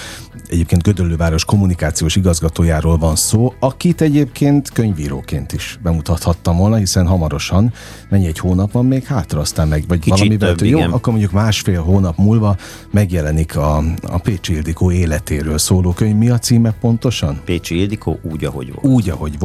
[0.48, 7.74] Egyébként Gödöllőváros kommunikációs igazgatójáról van szó, akit egyébként könyvíróként is bemutathattam volna, hiszen hamarosan,
[8.10, 10.92] mennyi egy hónap van még hátra, aztán meg, vagy Kicsit valamivel több, jó, igen.
[10.92, 12.56] akkor mondjuk másfél hónap múlva
[12.92, 16.16] megjelenik a, a Pécsi Ildikó életéről szóló könyv.
[16.16, 17.42] Mi a címe pontosan?
[17.46, 18.86] Pécsi Ildikó úgy, ahogy volt.
[18.86, 19.45] Úgy, ahogy volt,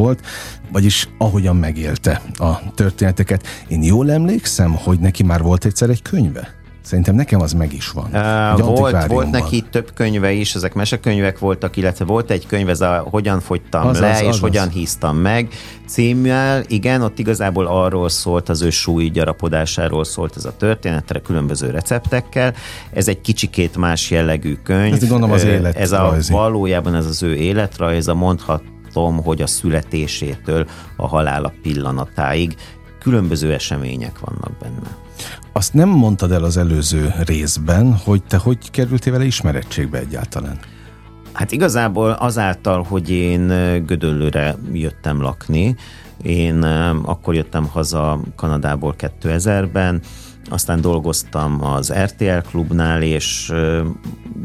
[0.73, 3.47] vagyis ahogyan megélte a történeteket.
[3.69, 6.59] Én jól emlékszem, hogy neki már volt egyszer egy könyve?
[6.83, 8.11] Szerintem nekem az meg is van.
[8.13, 12.81] Uh, volt, volt neki több könyve is, ezek mesekönyvek voltak, illetve volt egy könyv, ez
[12.81, 15.49] a Hogyan fogytam az, le, az, és az, hogyan híztam meg
[15.87, 16.63] címmel.
[16.67, 22.55] Igen, ott igazából arról szólt, az ő súly gyarapodásáról szólt ez a történetre, különböző receptekkel.
[22.93, 24.93] Ez egy kicsikét más jellegű könyv.
[24.93, 25.77] Ez gondolom az élet.
[25.77, 28.63] Ez a, valójában ez az ő életrajza, mondhat
[28.95, 32.57] látom, hogy a születésétől a halála pillanatáig
[33.01, 34.97] különböző események vannak benne.
[35.53, 40.59] Azt nem mondtad el az előző részben, hogy te hogy kerültél vele ismerettségbe egyáltalán?
[41.33, 43.47] Hát igazából azáltal, hogy én
[43.87, 45.77] Gödöllőre jöttem lakni,
[46.23, 46.63] én
[47.03, 50.01] akkor jöttem haza Kanadából 2000-ben,
[50.51, 53.53] aztán dolgoztam az RTL klubnál, és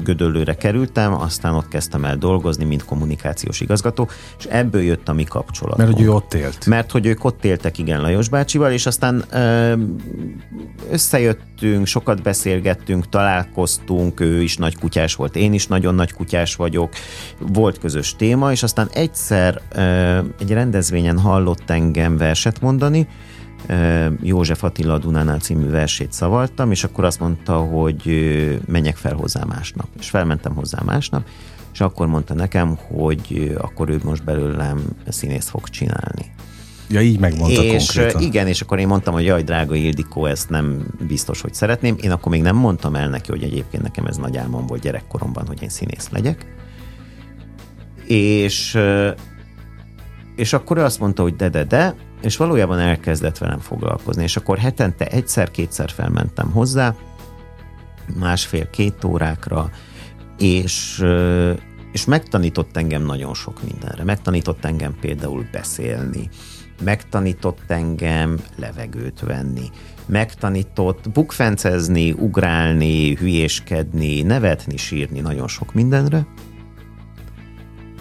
[0.04, 5.24] Gödöllőre kerültem, aztán ott kezdtem el dolgozni, mint kommunikációs igazgató, és ebből jött a mi
[5.24, 5.88] kapcsolatunk.
[5.88, 6.66] Mert hogy ő ott élt.
[6.66, 9.26] Mert hogy ők ott éltek, igen, Lajos bácsival, és aztán
[10.92, 16.94] összejöttünk, sokat beszélgettünk, találkoztunk, ő is nagy kutyás volt, én is nagyon nagy kutyás vagyok,
[17.40, 19.62] volt közös téma, és aztán egyszer
[20.40, 23.08] egy rendezvényen hallott engem verset mondani,
[24.22, 28.04] József Attila Dunánál című versét szavaltam, és akkor azt mondta, hogy
[28.68, 29.88] menjek fel hozzá másnap.
[30.00, 31.28] És felmentem hozzá másnap,
[31.74, 36.34] és akkor mondta nekem, hogy akkor ő most belőlem színészt fog csinálni.
[36.90, 38.22] Ja, így megmondta és konkrétan.
[38.22, 41.96] Igen, és akkor én mondtam, hogy jaj, drága Ildikó, ezt nem biztos, hogy szeretném.
[42.02, 45.48] Én akkor még nem mondtam el neki, hogy egyébként nekem ez nagy álmom volt gyerekkoromban,
[45.48, 46.56] hogy én színész legyek.
[48.08, 48.78] És,
[50.36, 54.38] és akkor ő azt mondta, hogy de, de, de, és valójában elkezdett velem foglalkozni, és
[54.38, 56.96] akkor hetente egyszer-kétszer felmentem hozzá,
[58.20, 59.70] másfél-két órákra,
[60.38, 61.06] és,
[61.92, 64.04] és megtanított engem nagyon sok mindenre.
[64.04, 66.30] Megtanított engem például beszélni,
[66.84, 69.70] megtanított engem levegőt venni,
[70.06, 76.28] megtanított bukfencezni, ugrálni, hülyéskedni, nevetni, sírni nagyon sok mindenre,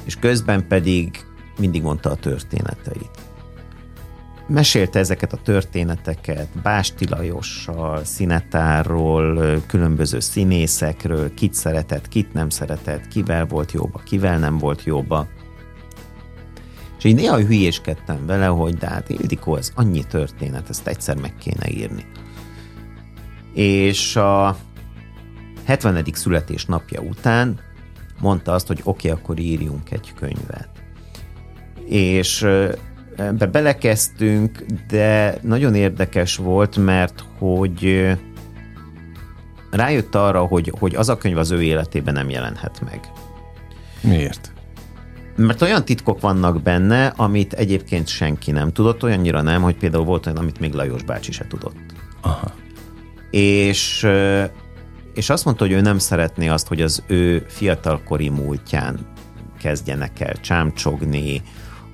[0.04, 1.24] és közben pedig
[1.58, 3.13] mindig mondta a történeteit
[4.46, 13.46] mesélte ezeket a történeteket Básti Lajossal, Szinetárról, különböző színészekről, kit szeretett, kit nem szeretett, kivel
[13.46, 15.26] volt jóba, kivel nem volt jóba.
[16.98, 21.34] És így néha hülyéskedtem vele, hogy de hát Ildikó, ez annyi történet, ezt egyszer meg
[21.36, 22.04] kéne írni.
[23.54, 24.56] És a
[25.64, 26.04] 70.
[26.12, 27.60] születésnapja után
[28.20, 30.68] mondta azt, hogy oké, okay, akkor írjunk egy könyvet.
[31.88, 32.46] És
[33.16, 38.10] ebbe belekezdtünk, de nagyon érdekes volt, mert hogy
[39.70, 43.00] rájött arra, hogy, hogy az a könyv az ő életében nem jelenhet meg.
[44.00, 44.52] Miért?
[45.36, 50.26] Mert olyan titkok vannak benne, amit egyébként senki nem tudott, olyannyira nem, hogy például volt
[50.26, 51.94] olyan, amit még Lajos bácsi se tudott.
[52.20, 52.52] Aha.
[53.30, 54.06] És,
[55.14, 58.98] és azt mondta, hogy ő nem szeretné azt, hogy az ő fiatalkori múltján
[59.58, 61.42] kezdjenek el csámcsogni,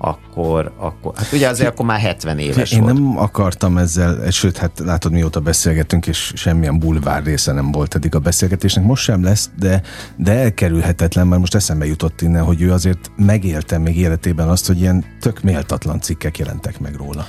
[0.03, 2.93] akkor, akkor hát ugye azért akkor már 70 éves Én volt.
[2.93, 8.15] nem akartam ezzel, sőt, hát látod, mióta beszélgetünk, és semmilyen bulvár része nem volt eddig
[8.15, 9.81] a beszélgetésnek, most sem lesz, de,
[10.15, 14.79] de elkerülhetetlen, mert most eszembe jutott innen, hogy ő azért megélte még életében azt, hogy
[14.79, 17.25] ilyen tök méltatlan cikkek jelentek meg róla.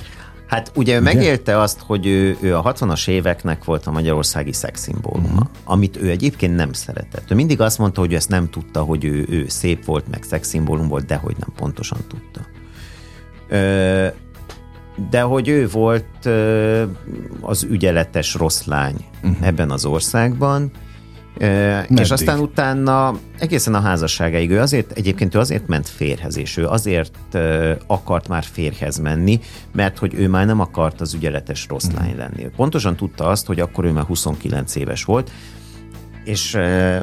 [0.53, 1.13] Hát ugye ugye?
[1.13, 5.47] megélte azt, hogy ő, ő a 60-as éveknek volt a magyarországi szexszimbóluma, uh-huh.
[5.63, 7.31] amit ő egyébként nem szeretett.
[7.31, 10.23] Ő mindig azt mondta, hogy ő ezt nem tudta, hogy ő, ő szép volt, meg
[10.23, 12.52] szexszimbólum volt, de hogy nem pontosan tudta.
[15.09, 16.29] De hogy ő volt
[17.41, 19.47] az ügyeletes rossz lány uh-huh.
[19.47, 20.71] ebben az országban,
[21.39, 21.99] Meddig?
[21.99, 26.67] És aztán utána egészen a házasságáig ő azért, egyébként ő azért ment férhez, és ő
[26.67, 29.39] azért uh, akart már férhez menni,
[29.71, 32.01] mert hogy ő már nem akart az ügyeletes rossz uh-huh.
[32.01, 32.49] lány lenni.
[32.55, 35.31] Pontosan tudta azt, hogy akkor ő már 29 éves volt,
[36.23, 36.99] és uh,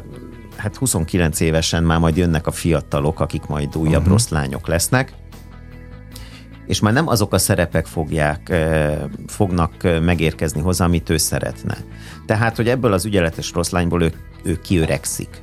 [0.55, 4.11] hát 29 évesen már majd jönnek a fiatalok, akik majd újabb uh-huh.
[4.11, 5.13] rossz lányok lesznek,
[6.71, 8.53] és már nem azok a szerepek fogják,
[9.27, 11.77] fognak megérkezni hozzá, amit ő szeretne.
[12.25, 15.41] Tehát, hogy ebből az ügyeletes rossz lányból ő, ő kiöregszik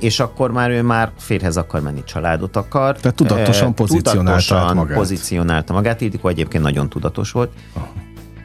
[0.00, 2.96] és akkor már ő már férhez akar menni, családot akar.
[2.96, 4.96] Tehát tudatosan pozícionálta tudatosan magát.
[4.96, 6.00] pozícionálta magát.
[6.00, 7.52] Ildikó egyébként nagyon tudatos volt.
[7.72, 7.92] Aha.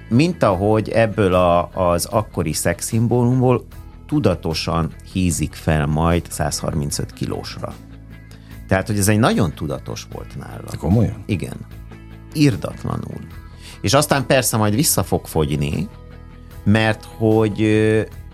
[0.09, 3.65] Mint ahogy ebből a, az akkori szexszimbólumból
[4.07, 7.73] tudatosan hízik fel majd 135 kilósra.
[8.67, 10.77] Tehát, hogy ez egy nagyon tudatos volt nála.
[10.77, 11.23] Komolyan?
[11.25, 11.80] Igen.
[12.33, 13.21] Irdatlanul.
[13.81, 15.87] És aztán persze majd vissza fog fogyni,
[16.63, 17.67] mert hogy,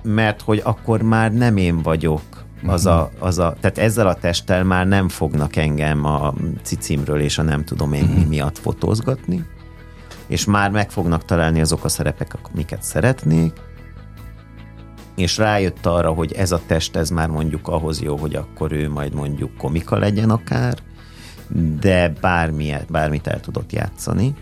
[0.04, 2.22] mert hogy akkor már nem én vagyok
[2.66, 3.26] az a, mhm.
[3.26, 7.64] az a, tehát ezzel a testtel már nem fognak engem a cicimről és a nem
[7.64, 8.28] tudom én mi mhm.
[8.28, 9.46] miatt fotózgatni,
[10.28, 13.54] és már meg fognak találni azok a szerepek, amiket szeretnék,
[15.16, 18.90] és rájött arra, hogy ez a test, ez már mondjuk ahhoz jó, hogy akkor ő
[18.90, 20.78] majd mondjuk komika legyen akár,
[21.80, 24.34] de bármilyet, bármit el tudott játszani.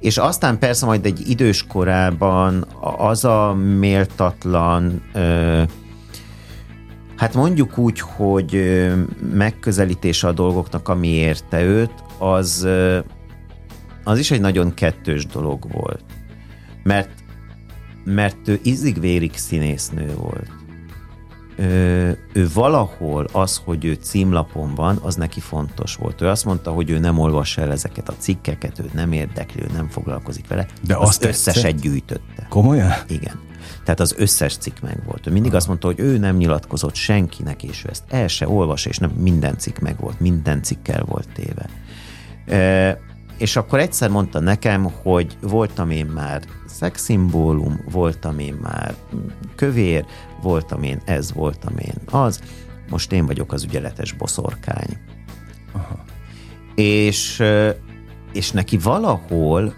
[0.00, 2.66] És aztán persze majd egy idős korában
[2.98, 5.62] az a méltatlan, ö,
[7.16, 8.62] hát mondjuk úgy, hogy
[9.32, 12.98] megközelítése a dolgoknak, ami érte őt, az, ö,
[14.04, 16.04] az is egy nagyon kettős dolog volt.
[16.82, 17.20] Mert
[18.04, 20.50] mert ő izig-vérig színésznő volt.
[21.60, 26.20] Ő, ő valahol az, hogy ő címlapon van, az neki fontos volt.
[26.20, 29.66] Ő azt mondta, hogy ő nem olvassa el ezeket a cikkeket, ő nem érdekli, ő
[29.72, 30.66] nem foglalkozik vele.
[30.86, 32.46] De az azt összeset gyűjtötte.
[32.48, 32.92] Komolyan?
[33.08, 33.40] Igen.
[33.84, 35.26] Tehát az összes cikk meg volt.
[35.26, 38.86] Ő mindig azt mondta, hogy ő nem nyilatkozott senkinek, és ő ezt el se olvas,
[38.86, 41.68] és nem minden cikk meg volt, minden cikkel volt téve.
[42.46, 43.00] E,
[43.38, 48.94] és akkor egyszer mondta nekem, hogy voltam én már szexszimbólum, voltam én már
[49.56, 50.04] kövér,
[50.42, 52.40] voltam én ez, voltam én az,
[52.90, 54.98] most én vagyok az ügyeletes boszorkány.
[55.72, 56.04] Aha.
[56.74, 57.42] És,
[58.32, 59.74] és neki valahol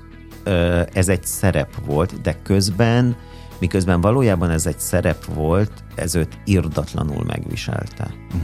[0.93, 3.17] ez egy szerep volt, de közben,
[3.59, 8.15] miközben valójában ez egy szerep volt, ez őt irdatlanul megviselte.
[8.27, 8.43] Uh-huh.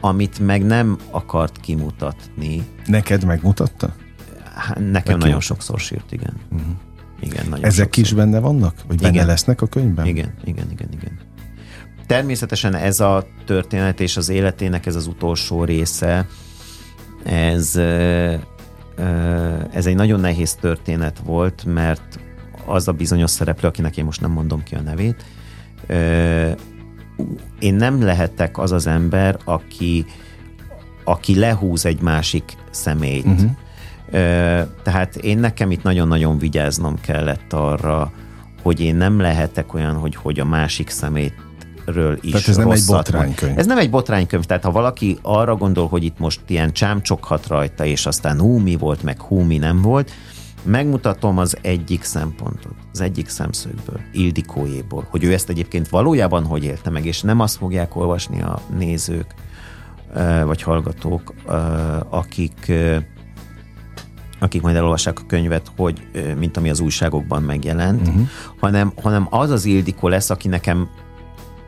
[0.00, 2.66] Amit meg nem akart kimutatni.
[2.86, 3.94] Neked megmutatta?
[4.68, 6.34] Nekem Neki nagyon sokszor sírt, igen.
[6.52, 6.68] Uh-huh.
[7.20, 8.04] Igen, nagyon Ezek sokszor.
[8.04, 8.74] is benne vannak?
[8.86, 9.12] Vagy igen.
[9.12, 10.06] benne lesznek a könyvben?
[10.06, 11.18] Igen, igen, igen, igen.
[12.10, 16.26] Természetesen ez a történet és az életének ez az utolsó része,
[17.24, 17.76] ez,
[19.72, 22.20] ez egy nagyon nehéz történet volt, mert
[22.66, 25.24] az a bizonyos szereplő, akinek én most nem mondom ki a nevét,
[27.58, 30.04] én nem lehetek az az ember, aki,
[31.04, 33.26] aki lehúz egy másik személyt.
[33.26, 33.50] Uh-huh
[34.82, 38.12] tehát én nekem itt nagyon-nagyon vigyáznom kellett arra,
[38.62, 41.34] hogy én nem lehetek olyan, hogy, hogy a másik szemét
[41.84, 43.58] ről is Tehát ez nem egy botránykönyv.
[43.58, 47.84] Ez nem egy botránykönyv, tehát ha valaki arra gondol, hogy itt most ilyen csámcsokhat rajta,
[47.84, 50.10] és aztán hú, mi volt, meg hú, mi nem volt,
[50.62, 56.90] megmutatom az egyik szempontot, az egyik szemszögből, Ildikójéból, hogy ő ezt egyébként valójában hogy élte
[56.90, 59.34] meg, és nem azt fogják olvasni a nézők,
[60.44, 61.34] vagy hallgatók,
[62.08, 62.72] akik
[64.42, 66.06] akik majd elolvassák a könyvet, hogy
[66.38, 68.28] mint ami az újságokban megjelent, uh-huh.
[68.60, 70.88] hanem, hanem az az Ildikó lesz, aki nekem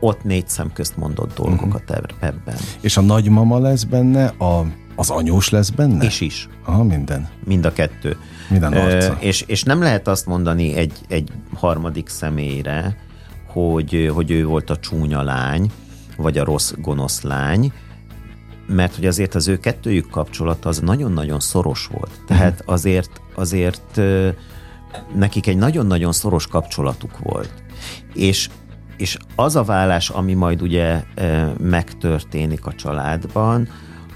[0.03, 2.05] ott négy szem közt mondott dolgokat uh-huh.
[2.19, 2.55] ebben.
[2.81, 6.03] És a nagymama lesz benne, a Az anyós lesz benne?
[6.05, 6.47] És is.
[6.65, 7.29] Aha, minden.
[7.43, 8.17] Mind a kettő.
[8.49, 9.17] Minden arca.
[9.19, 12.97] és, és nem lehet azt mondani egy, egy harmadik személyre,
[13.47, 15.71] hogy, hogy ő volt a csúnya lány,
[16.17, 17.71] vagy a rossz, gonosz lány,
[18.67, 22.21] mert hogy azért az ő kettőjük kapcsolata az nagyon-nagyon szoros volt.
[22.27, 22.71] Tehát mhm.
[22.71, 24.01] azért, azért
[25.15, 27.53] nekik egy nagyon-nagyon szoros kapcsolatuk volt.
[28.13, 28.49] És,
[29.03, 31.03] és az a vállás, ami majd ugye
[31.59, 33.67] megtörténik a családban,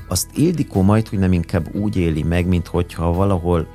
[0.07, 3.67] azt Ildikó majd, hogy nem inkább úgy éli meg, mint hogyha valahol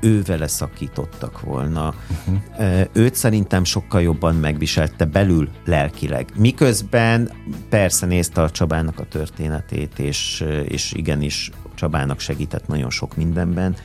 [0.00, 1.94] ő vele szakítottak volna.
[2.10, 2.80] Uh-huh.
[2.92, 6.28] Őt szerintem sokkal jobban megviselte belül lelkileg.
[6.36, 7.30] Miközben
[7.68, 13.76] persze nézte a Csabának a történetét, és, és igenis Csabának segített nagyon sok mindenben,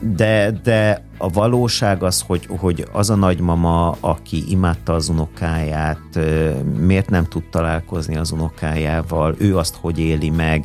[0.00, 6.18] de, de a valóság az, hogy, hogy az a nagymama, aki imádta az unokáját,
[6.78, 10.64] miért nem tud találkozni az unokájával, ő azt hogy éli meg,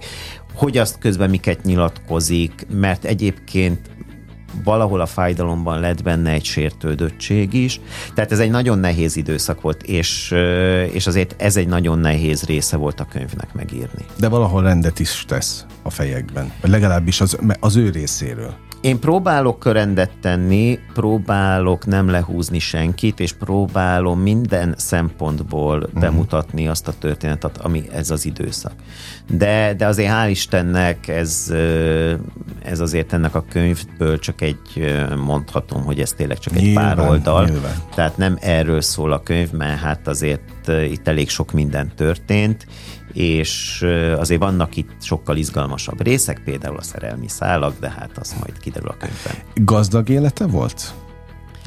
[0.53, 3.89] hogy azt közben miket nyilatkozik, mert egyébként
[4.63, 7.79] valahol a fájdalomban lett benne egy sértődöttség is.
[8.13, 10.33] Tehát ez egy nagyon nehéz időszak volt, és,
[10.91, 14.05] és azért ez egy nagyon nehéz része volt a könyvnek megírni.
[14.17, 18.53] De valahol rendet is tesz a fejekben, vagy legalábbis az, az ő részéről.
[18.83, 25.99] Én próbálok rendet tenni, próbálok nem lehúzni senkit, és próbálom minden szempontból uh-huh.
[25.99, 28.73] bemutatni azt a történetet, ami ez az időszak.
[29.29, 31.53] De, de azért hál' Istennek ez,
[32.63, 34.95] ez azért ennek a könyvből csak egy,
[35.25, 37.45] mondhatom, hogy ez tényleg csak egy nyilván, pár oldal.
[37.45, 37.75] Nyilván.
[37.95, 42.67] Tehát nem erről szól a könyv, mert hát azért itt elég sok minden történt,
[43.13, 43.81] és
[44.17, 48.89] azért vannak itt sokkal izgalmasabb részek, például a szerelmi szálak, de hát az majd kiderül
[48.89, 49.33] a könyvben.
[49.53, 50.93] Gazdag élete volt?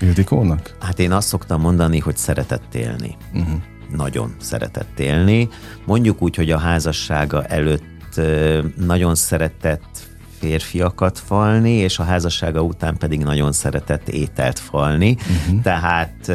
[0.01, 0.77] Ildikónak?
[0.81, 3.17] Hát én azt szoktam mondani, hogy szeretett élni.
[3.35, 3.61] Uh-huh.
[3.91, 5.49] Nagyon szeretett élni.
[5.87, 8.21] Mondjuk úgy, hogy a házassága előtt
[8.77, 10.09] nagyon szeretett
[10.39, 15.17] férfiakat falni, és a házassága után pedig nagyon szeretett ételt falni.
[15.19, 15.63] Uh-huh.
[15.63, 16.33] Tehát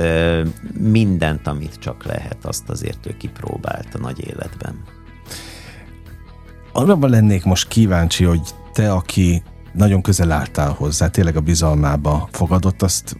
[0.77, 4.83] mindent, amit csak lehet, azt azért ő kipróbált a nagy életben
[6.71, 8.41] arra lennék most kíváncsi, hogy
[8.73, 9.43] te, aki
[9.73, 13.17] nagyon közel álltál hozzá, tényleg a bizalmába fogadott, azt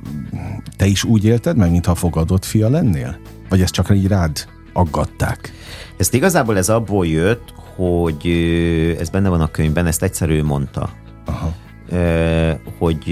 [0.77, 3.19] te is úgy élted meg, mintha fogadott fia lennél?
[3.52, 5.52] Vagy ezt csak így rád aggatták?
[5.97, 8.28] Ezt igazából ez abból jött, hogy
[8.99, 10.89] ez benne van a könyvben, ezt egyszerű mondta.
[11.26, 11.54] Aha.
[12.78, 13.04] Hogy,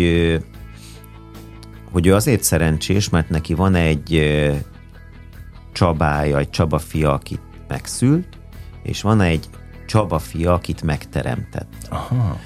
[1.92, 4.22] hogy ő azért szerencsés, mert neki van egy
[5.72, 8.38] Csabája, egy Csaba fia, akit megszült,
[8.84, 9.46] és van egy
[9.88, 11.74] Csaba fia, akit megteremtett.
[11.90, 12.40] Aha.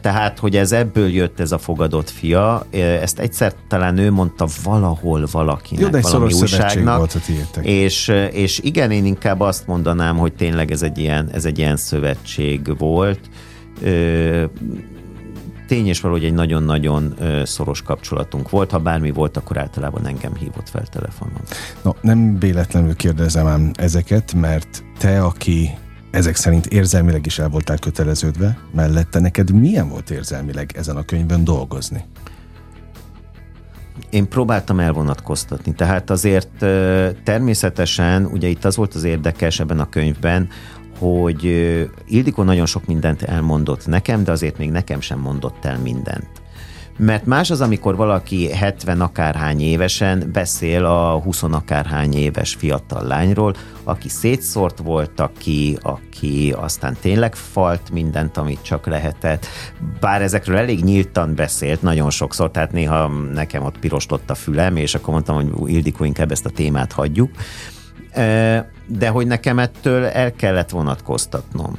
[0.00, 5.26] Tehát, hogy ez ebből jött ez a fogadott fia, ezt egyszer talán ő mondta valahol
[5.32, 6.96] valakinek, Jó, de valami újságnak.
[6.96, 7.28] Volt,
[7.62, 11.76] és, és igen, én inkább azt mondanám, hogy tényleg ez egy ilyen, ez egy ilyen
[11.76, 13.20] szövetség volt.
[15.66, 18.70] Tény és valahogy egy nagyon-nagyon szoros kapcsolatunk volt.
[18.70, 21.40] Ha bármi volt, akkor általában engem hívott fel telefonon.
[21.82, 25.70] No, nem véletlenül kérdezem ám ezeket, mert te, aki
[26.12, 31.44] ezek szerint érzelmileg is el voltál köteleződve, mellette neked milyen volt érzelmileg ezen a könyvön
[31.44, 32.04] dolgozni?
[34.10, 36.64] Én próbáltam elvonatkoztatni, tehát azért
[37.24, 40.48] természetesen, ugye itt az volt az érdekes ebben a könyvben,
[40.98, 41.44] hogy
[42.06, 46.41] Ildikó nagyon sok mindent elmondott nekem, de azért még nekem sem mondott el mindent.
[46.96, 53.54] Mert más az, amikor valaki 70 akárhány évesen beszél a 20 akárhány éves fiatal lányról,
[53.84, 59.46] aki szétszort volt, aki, aki aztán tényleg falt mindent, amit csak lehetett.
[60.00, 64.94] Bár ezekről elég nyíltan beszélt nagyon sokszor, tehát néha nekem ott pirostott a fülem, és
[64.94, 67.30] akkor mondtam, hogy Ildikó, inkább ezt a témát hagyjuk.
[68.86, 71.78] De hogy nekem ettől el kellett vonatkoztatnom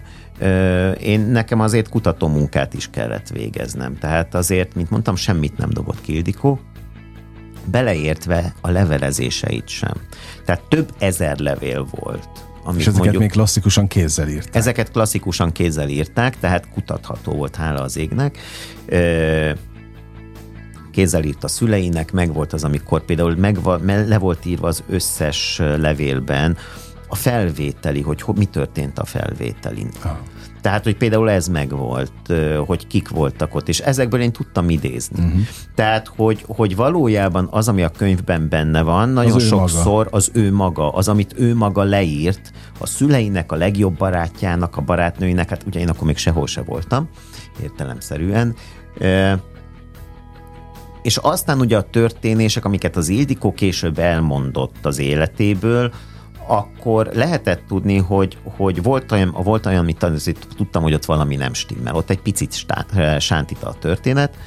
[1.00, 3.98] én nekem azért kutató munkát is kellett végeznem.
[3.98, 6.60] Tehát azért, mint mondtam, semmit nem dobott Kildikó,
[7.66, 9.94] beleértve a levelezéseit sem.
[10.46, 12.30] Tehát több ezer levél volt.
[12.64, 14.56] Amit és ezeket mondjuk, még klasszikusan kézzel írták.
[14.56, 18.38] Ezeket klasszikusan kézzel írták, tehát kutatható volt, hála az égnek.
[20.92, 23.58] Kézzel írt a szüleinek, meg volt az, amikor például meg,
[24.08, 26.58] le volt írva az összes levélben
[27.14, 29.90] a felvételi, hogy mi történt a felvételin.
[30.04, 30.12] Ah.
[30.62, 32.34] Tehát, hogy például ez megvolt,
[32.66, 35.24] hogy kik voltak ott, és ezekből én tudtam idézni.
[35.24, 35.42] Uh-huh.
[35.76, 40.10] Tehát, hogy, hogy valójában az, ami a könyvben benne van, nagyon az sokszor maga.
[40.10, 45.50] az ő maga, az, amit ő maga leírt, a szüleinek, a legjobb barátjának, a barátnőinek,
[45.50, 47.10] hát ugye én akkor még sehol se voltam,
[47.62, 48.56] értelemszerűen,
[51.02, 55.92] és aztán ugye a történések, amiket az Ildikó később elmondott az életéből,
[56.48, 61.54] akkor lehetett tudni, hogy, hogy volt olyan, volt olyan amit tudtam, hogy ott valami nem
[61.54, 61.96] stimmel.
[61.96, 62.86] Ott egy picit stá,
[63.20, 64.38] sántít a történet,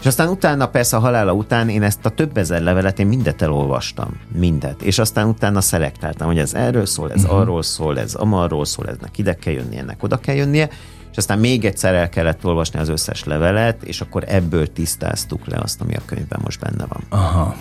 [0.00, 3.42] és aztán utána, persze a halála után én ezt a több ezer levelet, én mindet
[3.42, 4.20] elolvastam.
[4.32, 4.82] Mindet.
[4.82, 7.38] És aztán utána szelektáltam, hogy ez erről szól, ez uh-huh.
[7.38, 10.68] arról szól, ez amarról szól, eznek ide kell jönnie, ennek oda kell jönnie.
[11.10, 15.58] És aztán még egyszer el kellett olvasni az összes levelet, és akkor ebből tisztáztuk le
[15.62, 17.02] azt, ami a könyvben most benne van.
[17.08, 17.56] Aha.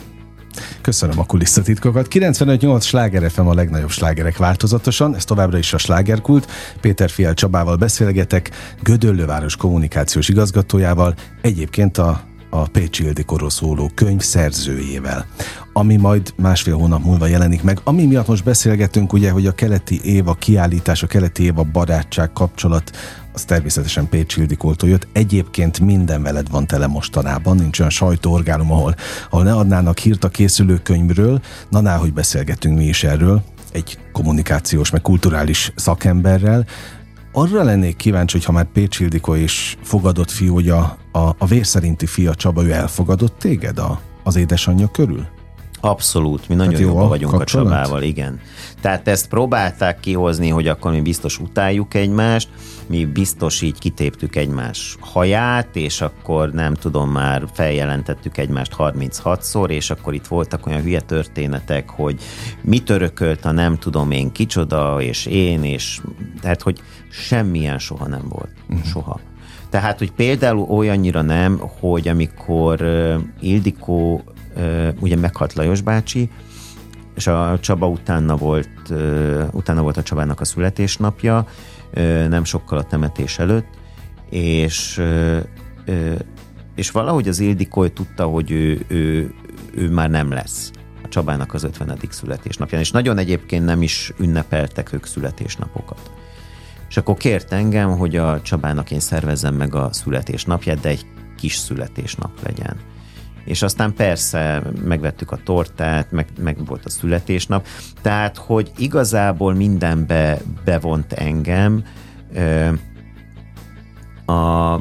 [0.81, 2.07] Köszönöm a kulisszatitkokat.
[2.09, 6.51] 95-8 sláger a legnagyobb slágerek változatosan, ez továbbra is a slágerkult.
[6.81, 8.51] Péter Fiel Csabával beszélgetek,
[8.83, 15.25] Gödöllőváros kommunikációs igazgatójával, egyébként a a Pécsi Ildikóról szóló könyv szerzőjével,
[15.73, 17.79] ami majd másfél hónap múlva jelenik meg.
[17.83, 22.91] Ami miatt most beszélgetünk, ugye, hogy a keleti éva kiállítás, a keleti éva barátság kapcsolat,
[23.37, 25.07] az természetesen Pécsi Ildikótól jött.
[25.11, 28.95] Egyébként minden veled van tele mostanában, nincs olyan sajtóorgánum, ahol,
[29.29, 31.41] ahol ne adnának hírt a készülő könyvről.
[31.69, 36.65] Na, ná, hogy beszélgetünk mi is erről, egy kommunikációs, meg kulturális szakemberrel,
[37.31, 41.45] arra lennék kíváncsi, hogy ha már Pécs Ildikó is fogadott fiú, hogy a, a, a
[41.45, 45.27] vérszerinti fia Csaba, ő elfogadott téged a, az édesanyja körül?
[45.79, 47.65] Abszolút, mi nagyon hát jó, vagyunk kapcsolat?
[47.65, 48.39] a Csabával, igen.
[48.81, 52.49] Tehát ezt próbálták kihozni, hogy akkor mi biztos utáljuk egymást,
[52.87, 59.89] mi biztos így kitéptük egymás haját, és akkor nem tudom, már feljelentettük egymást 36-szor, és
[59.89, 62.19] akkor itt voltak olyan hülye történetek, hogy
[62.61, 66.01] mit örökölt a nem tudom én kicsoda, és én, és
[66.41, 68.51] tehát, hogy semmilyen soha nem volt.
[68.69, 68.85] Uh-huh.
[68.85, 69.19] Soha.
[69.69, 72.85] Tehát, hogy például olyannyira nem, hogy amikor
[73.39, 74.23] Ildikó
[74.99, 76.29] ugye meghalt Lajos bácsi,
[77.15, 78.93] és a Csaba utána volt,
[79.51, 81.47] utána volt a Csabának a születésnapja,
[82.29, 83.67] nem sokkal a temetés előtt,
[84.29, 85.01] és
[86.77, 89.33] és valahogy az Ildikó tudta, hogy ő, ő,
[89.75, 90.71] ő már nem lesz
[91.03, 91.97] a Csabának az 50.
[92.09, 96.11] születésnapján, és nagyon egyébként nem is ünnepeltek ők születésnapokat.
[96.89, 101.05] És akkor kért engem, hogy a Csabának én szervezzem meg a születésnapját, de egy
[101.37, 102.77] kis születésnap legyen.
[103.47, 107.65] És aztán persze megvettük a tortát, meg, meg volt a születésnap.
[108.01, 111.83] Tehát, hogy igazából mindenbe bevont engem.
[114.25, 114.73] A,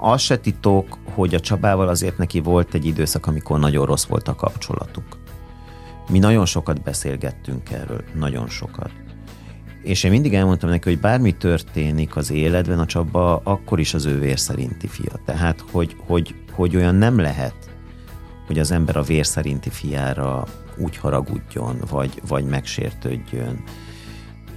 [0.00, 4.28] az se titok, hogy a Csabával azért neki volt egy időszak, amikor nagyon rossz volt
[4.28, 5.18] a kapcsolatuk.
[6.10, 8.90] Mi nagyon sokat beszélgettünk erről, nagyon sokat
[9.82, 14.04] és én mindig elmondtam neki, hogy bármi történik az életben, a Csaba akkor is az
[14.04, 15.12] ő vér szerinti fia.
[15.24, 17.67] Tehát, hogy, hogy, hogy olyan nem lehet,
[18.48, 20.44] hogy az ember a vér szerinti fiára
[20.76, 23.62] úgy haragudjon, vagy, vagy megsértődjön.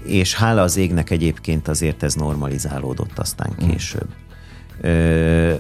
[0.04, 3.68] És hála az égnek egyébként azért ez normalizálódott aztán mm.
[3.68, 4.08] később.
[4.82, 5.54] Ö,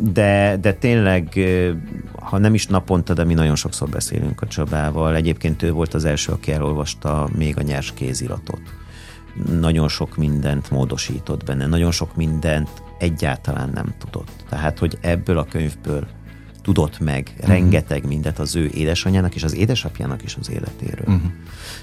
[0.00, 1.38] de, de tényleg,
[2.20, 5.14] ha nem is naponta, de mi nagyon sokszor beszélünk a Csabával.
[5.14, 8.60] Egyébként ő volt az első, aki elolvasta még a nyers kéziratot.
[9.60, 14.44] Nagyon sok mindent módosított benne, nagyon sok mindent egyáltalán nem tudott.
[14.48, 16.06] Tehát, hogy ebből a könyvből
[16.68, 17.48] tudott meg uh-huh.
[17.48, 21.14] rengeteg mindet az ő édesanyjának és az édesapjának is az életéről.
[21.14, 21.30] Uh-huh.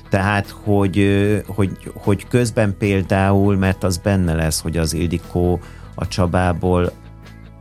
[0.09, 5.59] Tehát, hogy, hogy, hogy közben például, mert az benne lesz, hogy az Ildikó
[5.95, 6.91] a Csabából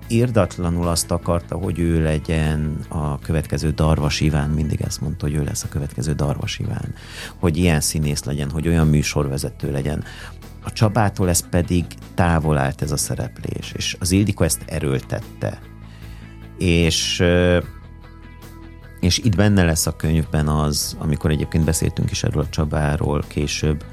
[0.09, 5.45] irdatlanul azt akarta, hogy ő legyen a következő Darvas Iván, mindig ezt mondta, hogy ő
[5.45, 6.95] lesz a következő Darvas Iván,
[7.39, 10.05] hogy ilyen színész legyen, hogy olyan műsorvezető legyen.
[10.63, 15.73] A Csabától ez pedig távol állt ez a szereplés, és az Ildiko ezt erőltette.
[16.59, 17.25] És
[19.05, 23.85] és itt benne lesz a könyvben az, amikor egyébként beszéltünk is erről a Csabáról később,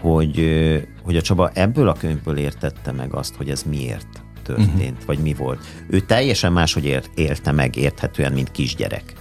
[0.00, 0.48] hogy,
[1.02, 5.06] hogy a Csaba ebből a könyvből értette meg azt, hogy ez miért történt, uh-huh.
[5.06, 5.64] vagy mi volt.
[5.88, 9.12] Ő teljesen máshogy élt, élte meg érthetően, mint kisgyerek.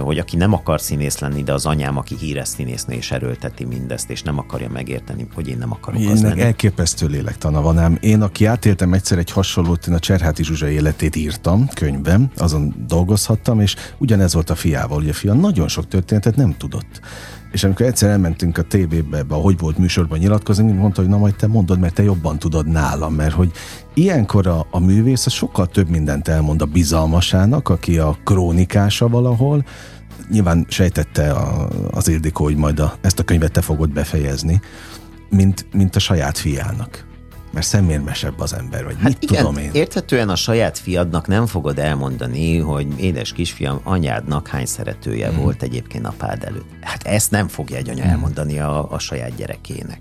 [0.00, 4.10] Hogy aki nem akar színész lenni, de az anyám, aki híres színésznő és erőlteti mindezt,
[4.10, 6.40] és nem akarja megérteni, hogy én nem akarok én az lenni.
[6.40, 7.98] elképesztő lélektana van ám.
[8.00, 13.60] Én, aki átéltem egyszer egy hasonlót, én a Cserháti Zsuzsa életét írtam könyvben, azon dolgozhattam,
[13.60, 17.00] és ugyanez volt a fiával, hogy a fia nagyon sok történetet nem tudott
[17.54, 21.36] és amikor egyszer elmentünk a tévébe, ebbe, Hogy volt műsorban nyilatkozni, mondta, hogy na majd
[21.36, 23.50] te mondod, mert te jobban tudod nálam, mert hogy
[23.94, 29.64] ilyenkor a, a művész sokkal több mindent elmond a bizalmasának, aki a krónikása valahol,
[30.30, 34.60] nyilván sejtette a, az Ildikó, hogy majd a, ezt a könyvet te fogod befejezni,
[35.30, 37.13] mint, mint a saját fiának
[37.54, 39.70] mert szemérmesebb az ember, vagy hát mit igen, tudom én.
[39.72, 45.42] Érthetően a saját fiadnak nem fogod elmondani, hogy édes kisfiam, anyádnak hány szeretője hmm.
[45.42, 46.68] volt egyébként apád előtt.
[46.80, 48.10] Hát ezt nem fogja egy anya hmm.
[48.10, 50.00] elmondani a, a saját gyerekének.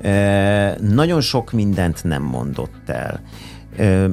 [0.00, 3.22] E, nagyon sok mindent nem mondott el.
[3.76, 4.08] E,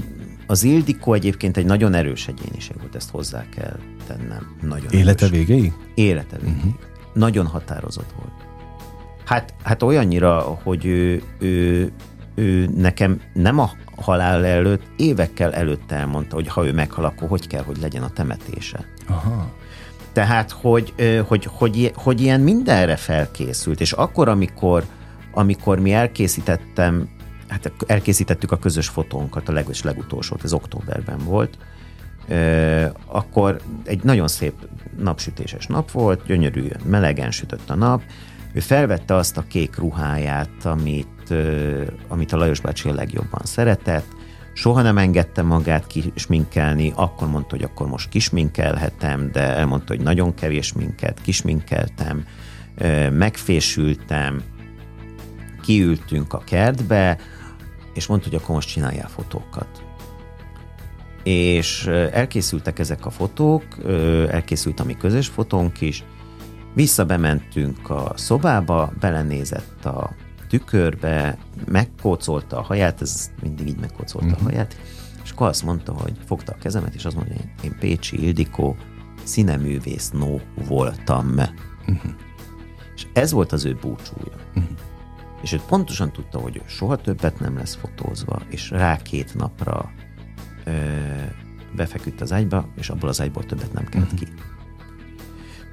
[0.48, 4.56] az Ildikó egyébként egy nagyon erős egyéniség volt, ezt hozzá kell tennem.
[4.62, 5.38] Nagyon Élete erős.
[5.38, 5.74] végéig?
[5.96, 6.58] Élete végéig.
[6.58, 6.74] Uh-huh.
[7.14, 8.52] nagyon határozott volt.
[9.26, 11.92] Hát, hát olyannyira, hogy ő, ő,
[12.36, 17.48] ő nekem nem a halál előtt, évekkel előtt elmondta, hogy ha ő meghal, akkor hogy
[17.48, 18.86] kell, hogy legyen a temetése.
[19.08, 19.52] Aha.
[20.14, 20.94] Tehát, hogy,
[21.28, 24.86] hogy, hogy, hogy ilyen mindenre felkészült, és akkor, amikor,
[25.34, 27.10] amikor mi elkészítettem,
[27.48, 31.58] hát elkészítettük a közös fotónkat, a leg, legutolsót, ez októberben volt,
[33.06, 34.54] akkor egy nagyon szép
[34.98, 38.02] napsütéses nap volt, gyönyörű, melegen sütött a nap,
[38.54, 41.34] ő felvette azt a kék ruháját, amit,
[42.08, 44.08] amit a Lajos bácsi a legjobban szeretett,
[44.54, 50.34] soha nem engedte magát kisminkelni, akkor mondta, hogy akkor most kisminkelhetem, de elmondta, hogy nagyon
[50.34, 52.26] kevés minket, kisminkeltem,
[53.12, 54.42] megfésültem,
[55.62, 57.18] kiültünk a kertbe,
[57.94, 59.84] és mondta, hogy akkor most csináljál fotókat.
[61.24, 63.64] És elkészültek ezek a fotók,
[64.30, 66.04] elkészült a mi közös fotónk is,
[66.74, 70.16] visszabementünk a szobába, belenézett a
[70.50, 74.40] tükörbe, megkócolta a haját, ez mindig így megkócolta uh-huh.
[74.40, 74.52] a mhm.
[74.52, 74.78] haját,
[75.24, 78.76] és akkor azt mondta, hogy fogta a kezemet, és azt mondja, hogy én Pécsi Ildikó,
[79.24, 81.28] színeművész no voltam.
[81.28, 82.12] Uh-huh.
[82.96, 84.36] És ez volt az ő búcsúja.
[84.56, 84.78] Uh-huh.
[85.42, 89.92] És ő pontosan tudta, hogy soha többet nem lesz fotózva, és rá két napra
[90.66, 90.72] ö,
[91.76, 94.20] befeküdt az ágyba, és abból az ágyból többet nem kelt uh-huh.
[94.20, 94.28] ki.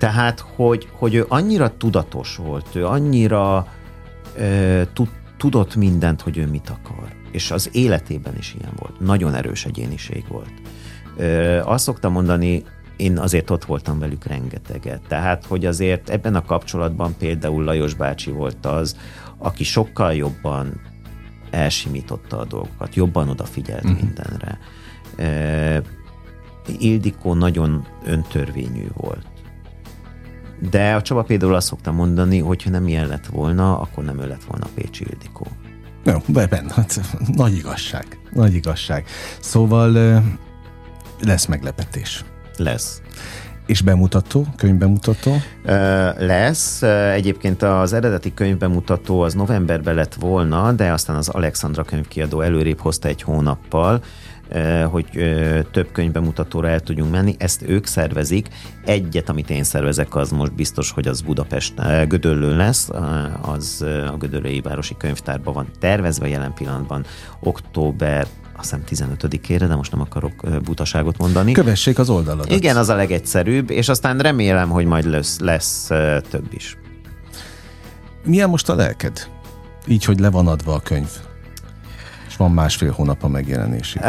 [0.01, 3.67] Tehát, hogy, hogy ő annyira tudatos volt, ő annyira
[4.37, 4.83] ö,
[5.37, 7.09] tudott mindent, hogy ő mit akar.
[7.31, 9.01] És az életében is ilyen volt.
[9.01, 10.53] Nagyon erős egyéniség volt.
[11.17, 12.65] Ö, azt szoktam mondani,
[12.97, 15.01] én azért ott voltam velük rengeteget.
[15.09, 18.97] Tehát, hogy azért ebben a kapcsolatban például Lajos bácsi volt az,
[19.39, 20.81] aki sokkal jobban
[21.51, 24.01] elsimította a dolgokat, jobban odafigyelt uh-huh.
[24.01, 24.59] mindenre.
[26.79, 29.30] Ildikó nagyon öntörvényű volt.
[30.71, 34.21] De a Csaba például azt szoktam mondani, hogy ha nem ilyen lett volna, akkor nem
[34.21, 35.47] ő lett volna Pécsi Ildikó.
[36.05, 37.01] Jó, benne, hát,
[37.35, 38.19] nagy igazság.
[38.33, 39.07] Nagy igazság.
[39.41, 40.23] Szóval
[41.21, 42.25] lesz meglepetés.
[42.57, 43.01] Lesz.
[43.67, 45.37] És bemutató, könyvbemutató?
[46.19, 46.83] Lesz.
[47.13, 53.09] Egyébként az eredeti könyvbemutató az novemberben lett volna, de aztán az Alexandra könyvkiadó előrébb hozta
[53.09, 54.03] egy hónappal,
[54.91, 55.07] hogy
[55.71, 57.35] több könyvbemutatóra el tudjunk menni.
[57.39, 58.49] Ezt ők szervezik.
[58.85, 61.75] Egyet, amit én szervezek, az most biztos, hogy az Budapest
[62.09, 62.89] Gödöllő lesz,
[63.43, 67.05] az a Gödöllői Városi Könyvtárban van tervezve jelen pillanatban
[67.41, 68.27] október
[68.57, 71.53] azt hiszem 15-ére, de most nem akarok butaságot mondani.
[71.53, 72.53] Kövessék az oldaladat.
[72.53, 75.87] Igen, az a legegyszerűbb, és aztán remélem, hogy majd lesz, lesz
[76.31, 76.79] több is.
[78.25, 79.29] Milyen most a lelked?
[79.87, 81.09] Így, hogy le van adva a könyv
[82.41, 84.01] van másfél hónap a megjelenésig?
[84.01, 84.07] Uh,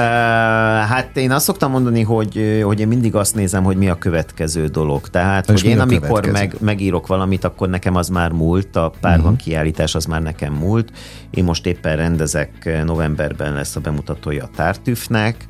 [0.87, 4.67] hát én azt szoktam mondani, hogy, hogy én mindig azt nézem, hogy mi a következő
[4.67, 5.07] dolog.
[5.07, 9.23] Tehát, És hogy én amikor meg, megírok valamit, akkor nekem az már múlt, a párban
[9.23, 9.39] uh-huh.
[9.39, 10.91] kiállítás az már nekem múlt.
[11.29, 15.45] Én most éppen rendezek, novemberben lesz a bemutatója a Tártüfnek,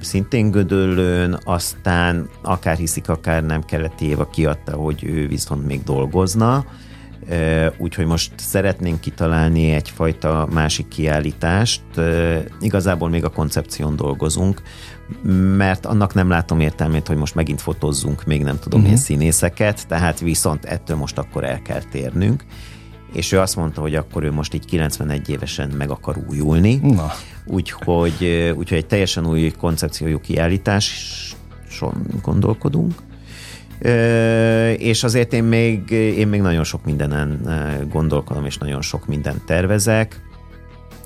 [0.00, 6.64] szintén Gödöllőn, aztán akár hiszik, akár nem keleti Éva kiadta, hogy ő viszont még dolgozna,
[7.76, 11.82] úgyhogy most szeretnénk kitalálni egyfajta másik kiállítást.
[12.60, 14.62] Igazából még a koncepción dolgozunk,
[15.56, 18.94] mert annak nem látom értelmét, hogy most megint fotózzunk még nem tudom uh-huh.
[18.94, 22.44] én színészeket, tehát viszont ettől most akkor el kell térnünk
[23.12, 26.74] és ő azt mondta, hogy akkor ő most így 91 évesen meg akar újulni.
[26.74, 27.12] Na.
[27.46, 32.94] Úgyhogy, úgyhogy egy teljesen új koncepciójú kiállításon gondolkodunk
[34.78, 37.40] és azért én még, én még nagyon sok mindenen
[37.90, 40.20] gondolkodom, és nagyon sok mindent tervezek.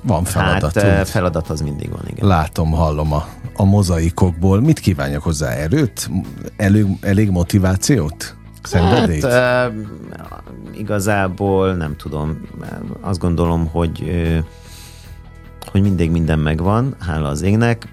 [0.04, 0.80] Van feladat.
[0.80, 2.26] Hát feladat az mindig van, igen.
[2.26, 4.60] Látom, hallom a, a mozaikokból.
[4.60, 5.50] Mit kívánjak hozzá?
[5.50, 6.10] Erőt?
[6.56, 8.36] Elég, elég motivációt?
[8.62, 9.26] Szenvedélyt?
[9.26, 9.72] Hát,
[10.76, 12.40] igazából nem tudom.
[13.00, 14.04] Azt gondolom, hogy
[15.70, 17.88] hogy mindig minden megvan, hála az égnek.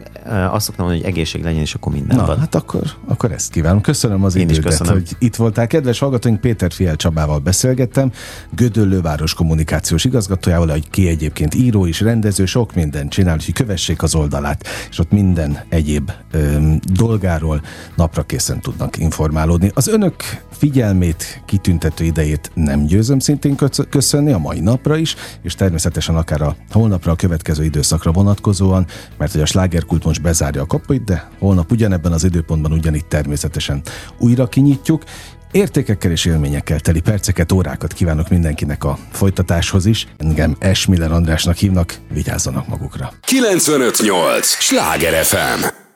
[0.52, 2.40] Azt szoktam mondani, hogy egészség legyen, és akkor minden Na, van.
[2.40, 3.82] hát akkor, akkor ezt kívánom.
[3.82, 4.94] Köszönöm az Én idődet, köszönöm.
[4.94, 5.68] hogy itt voltál.
[5.68, 8.12] Kedves hallgatóink, Péter Fiel Csabával beszélgettem,
[8.56, 14.04] Gödöllő város kommunikációs igazgatójával, hogy ki egyébként író is, rendező, sok mindent csinál, hogy kövessék
[14.04, 17.62] az oldalát, és ott minden egyéb öm, dolgáról
[17.96, 19.72] napra készen tudnak informálódni.
[19.74, 20.16] Az önök
[20.52, 23.56] figyelmét, kitüntető idejét nem győzöm szintén
[23.90, 27.16] köszönni a mai napra is, és természetesen akár a holnapra a
[27.60, 28.86] következő időszakra vonatkozóan,
[29.18, 33.82] mert hogy a slágerkult most bezárja a kapuit, de holnap ugyanebben az időpontban ugyanitt természetesen
[34.18, 35.04] újra kinyitjuk.
[35.52, 40.08] Értékekkel és élményekkel teli perceket, órákat kívánok mindenkinek a folytatáshoz is.
[40.18, 43.14] Engem Esmiller Andrásnak hívnak, vigyázzanak magukra.
[43.22, 44.48] 958!
[44.48, 45.89] Sláger FM!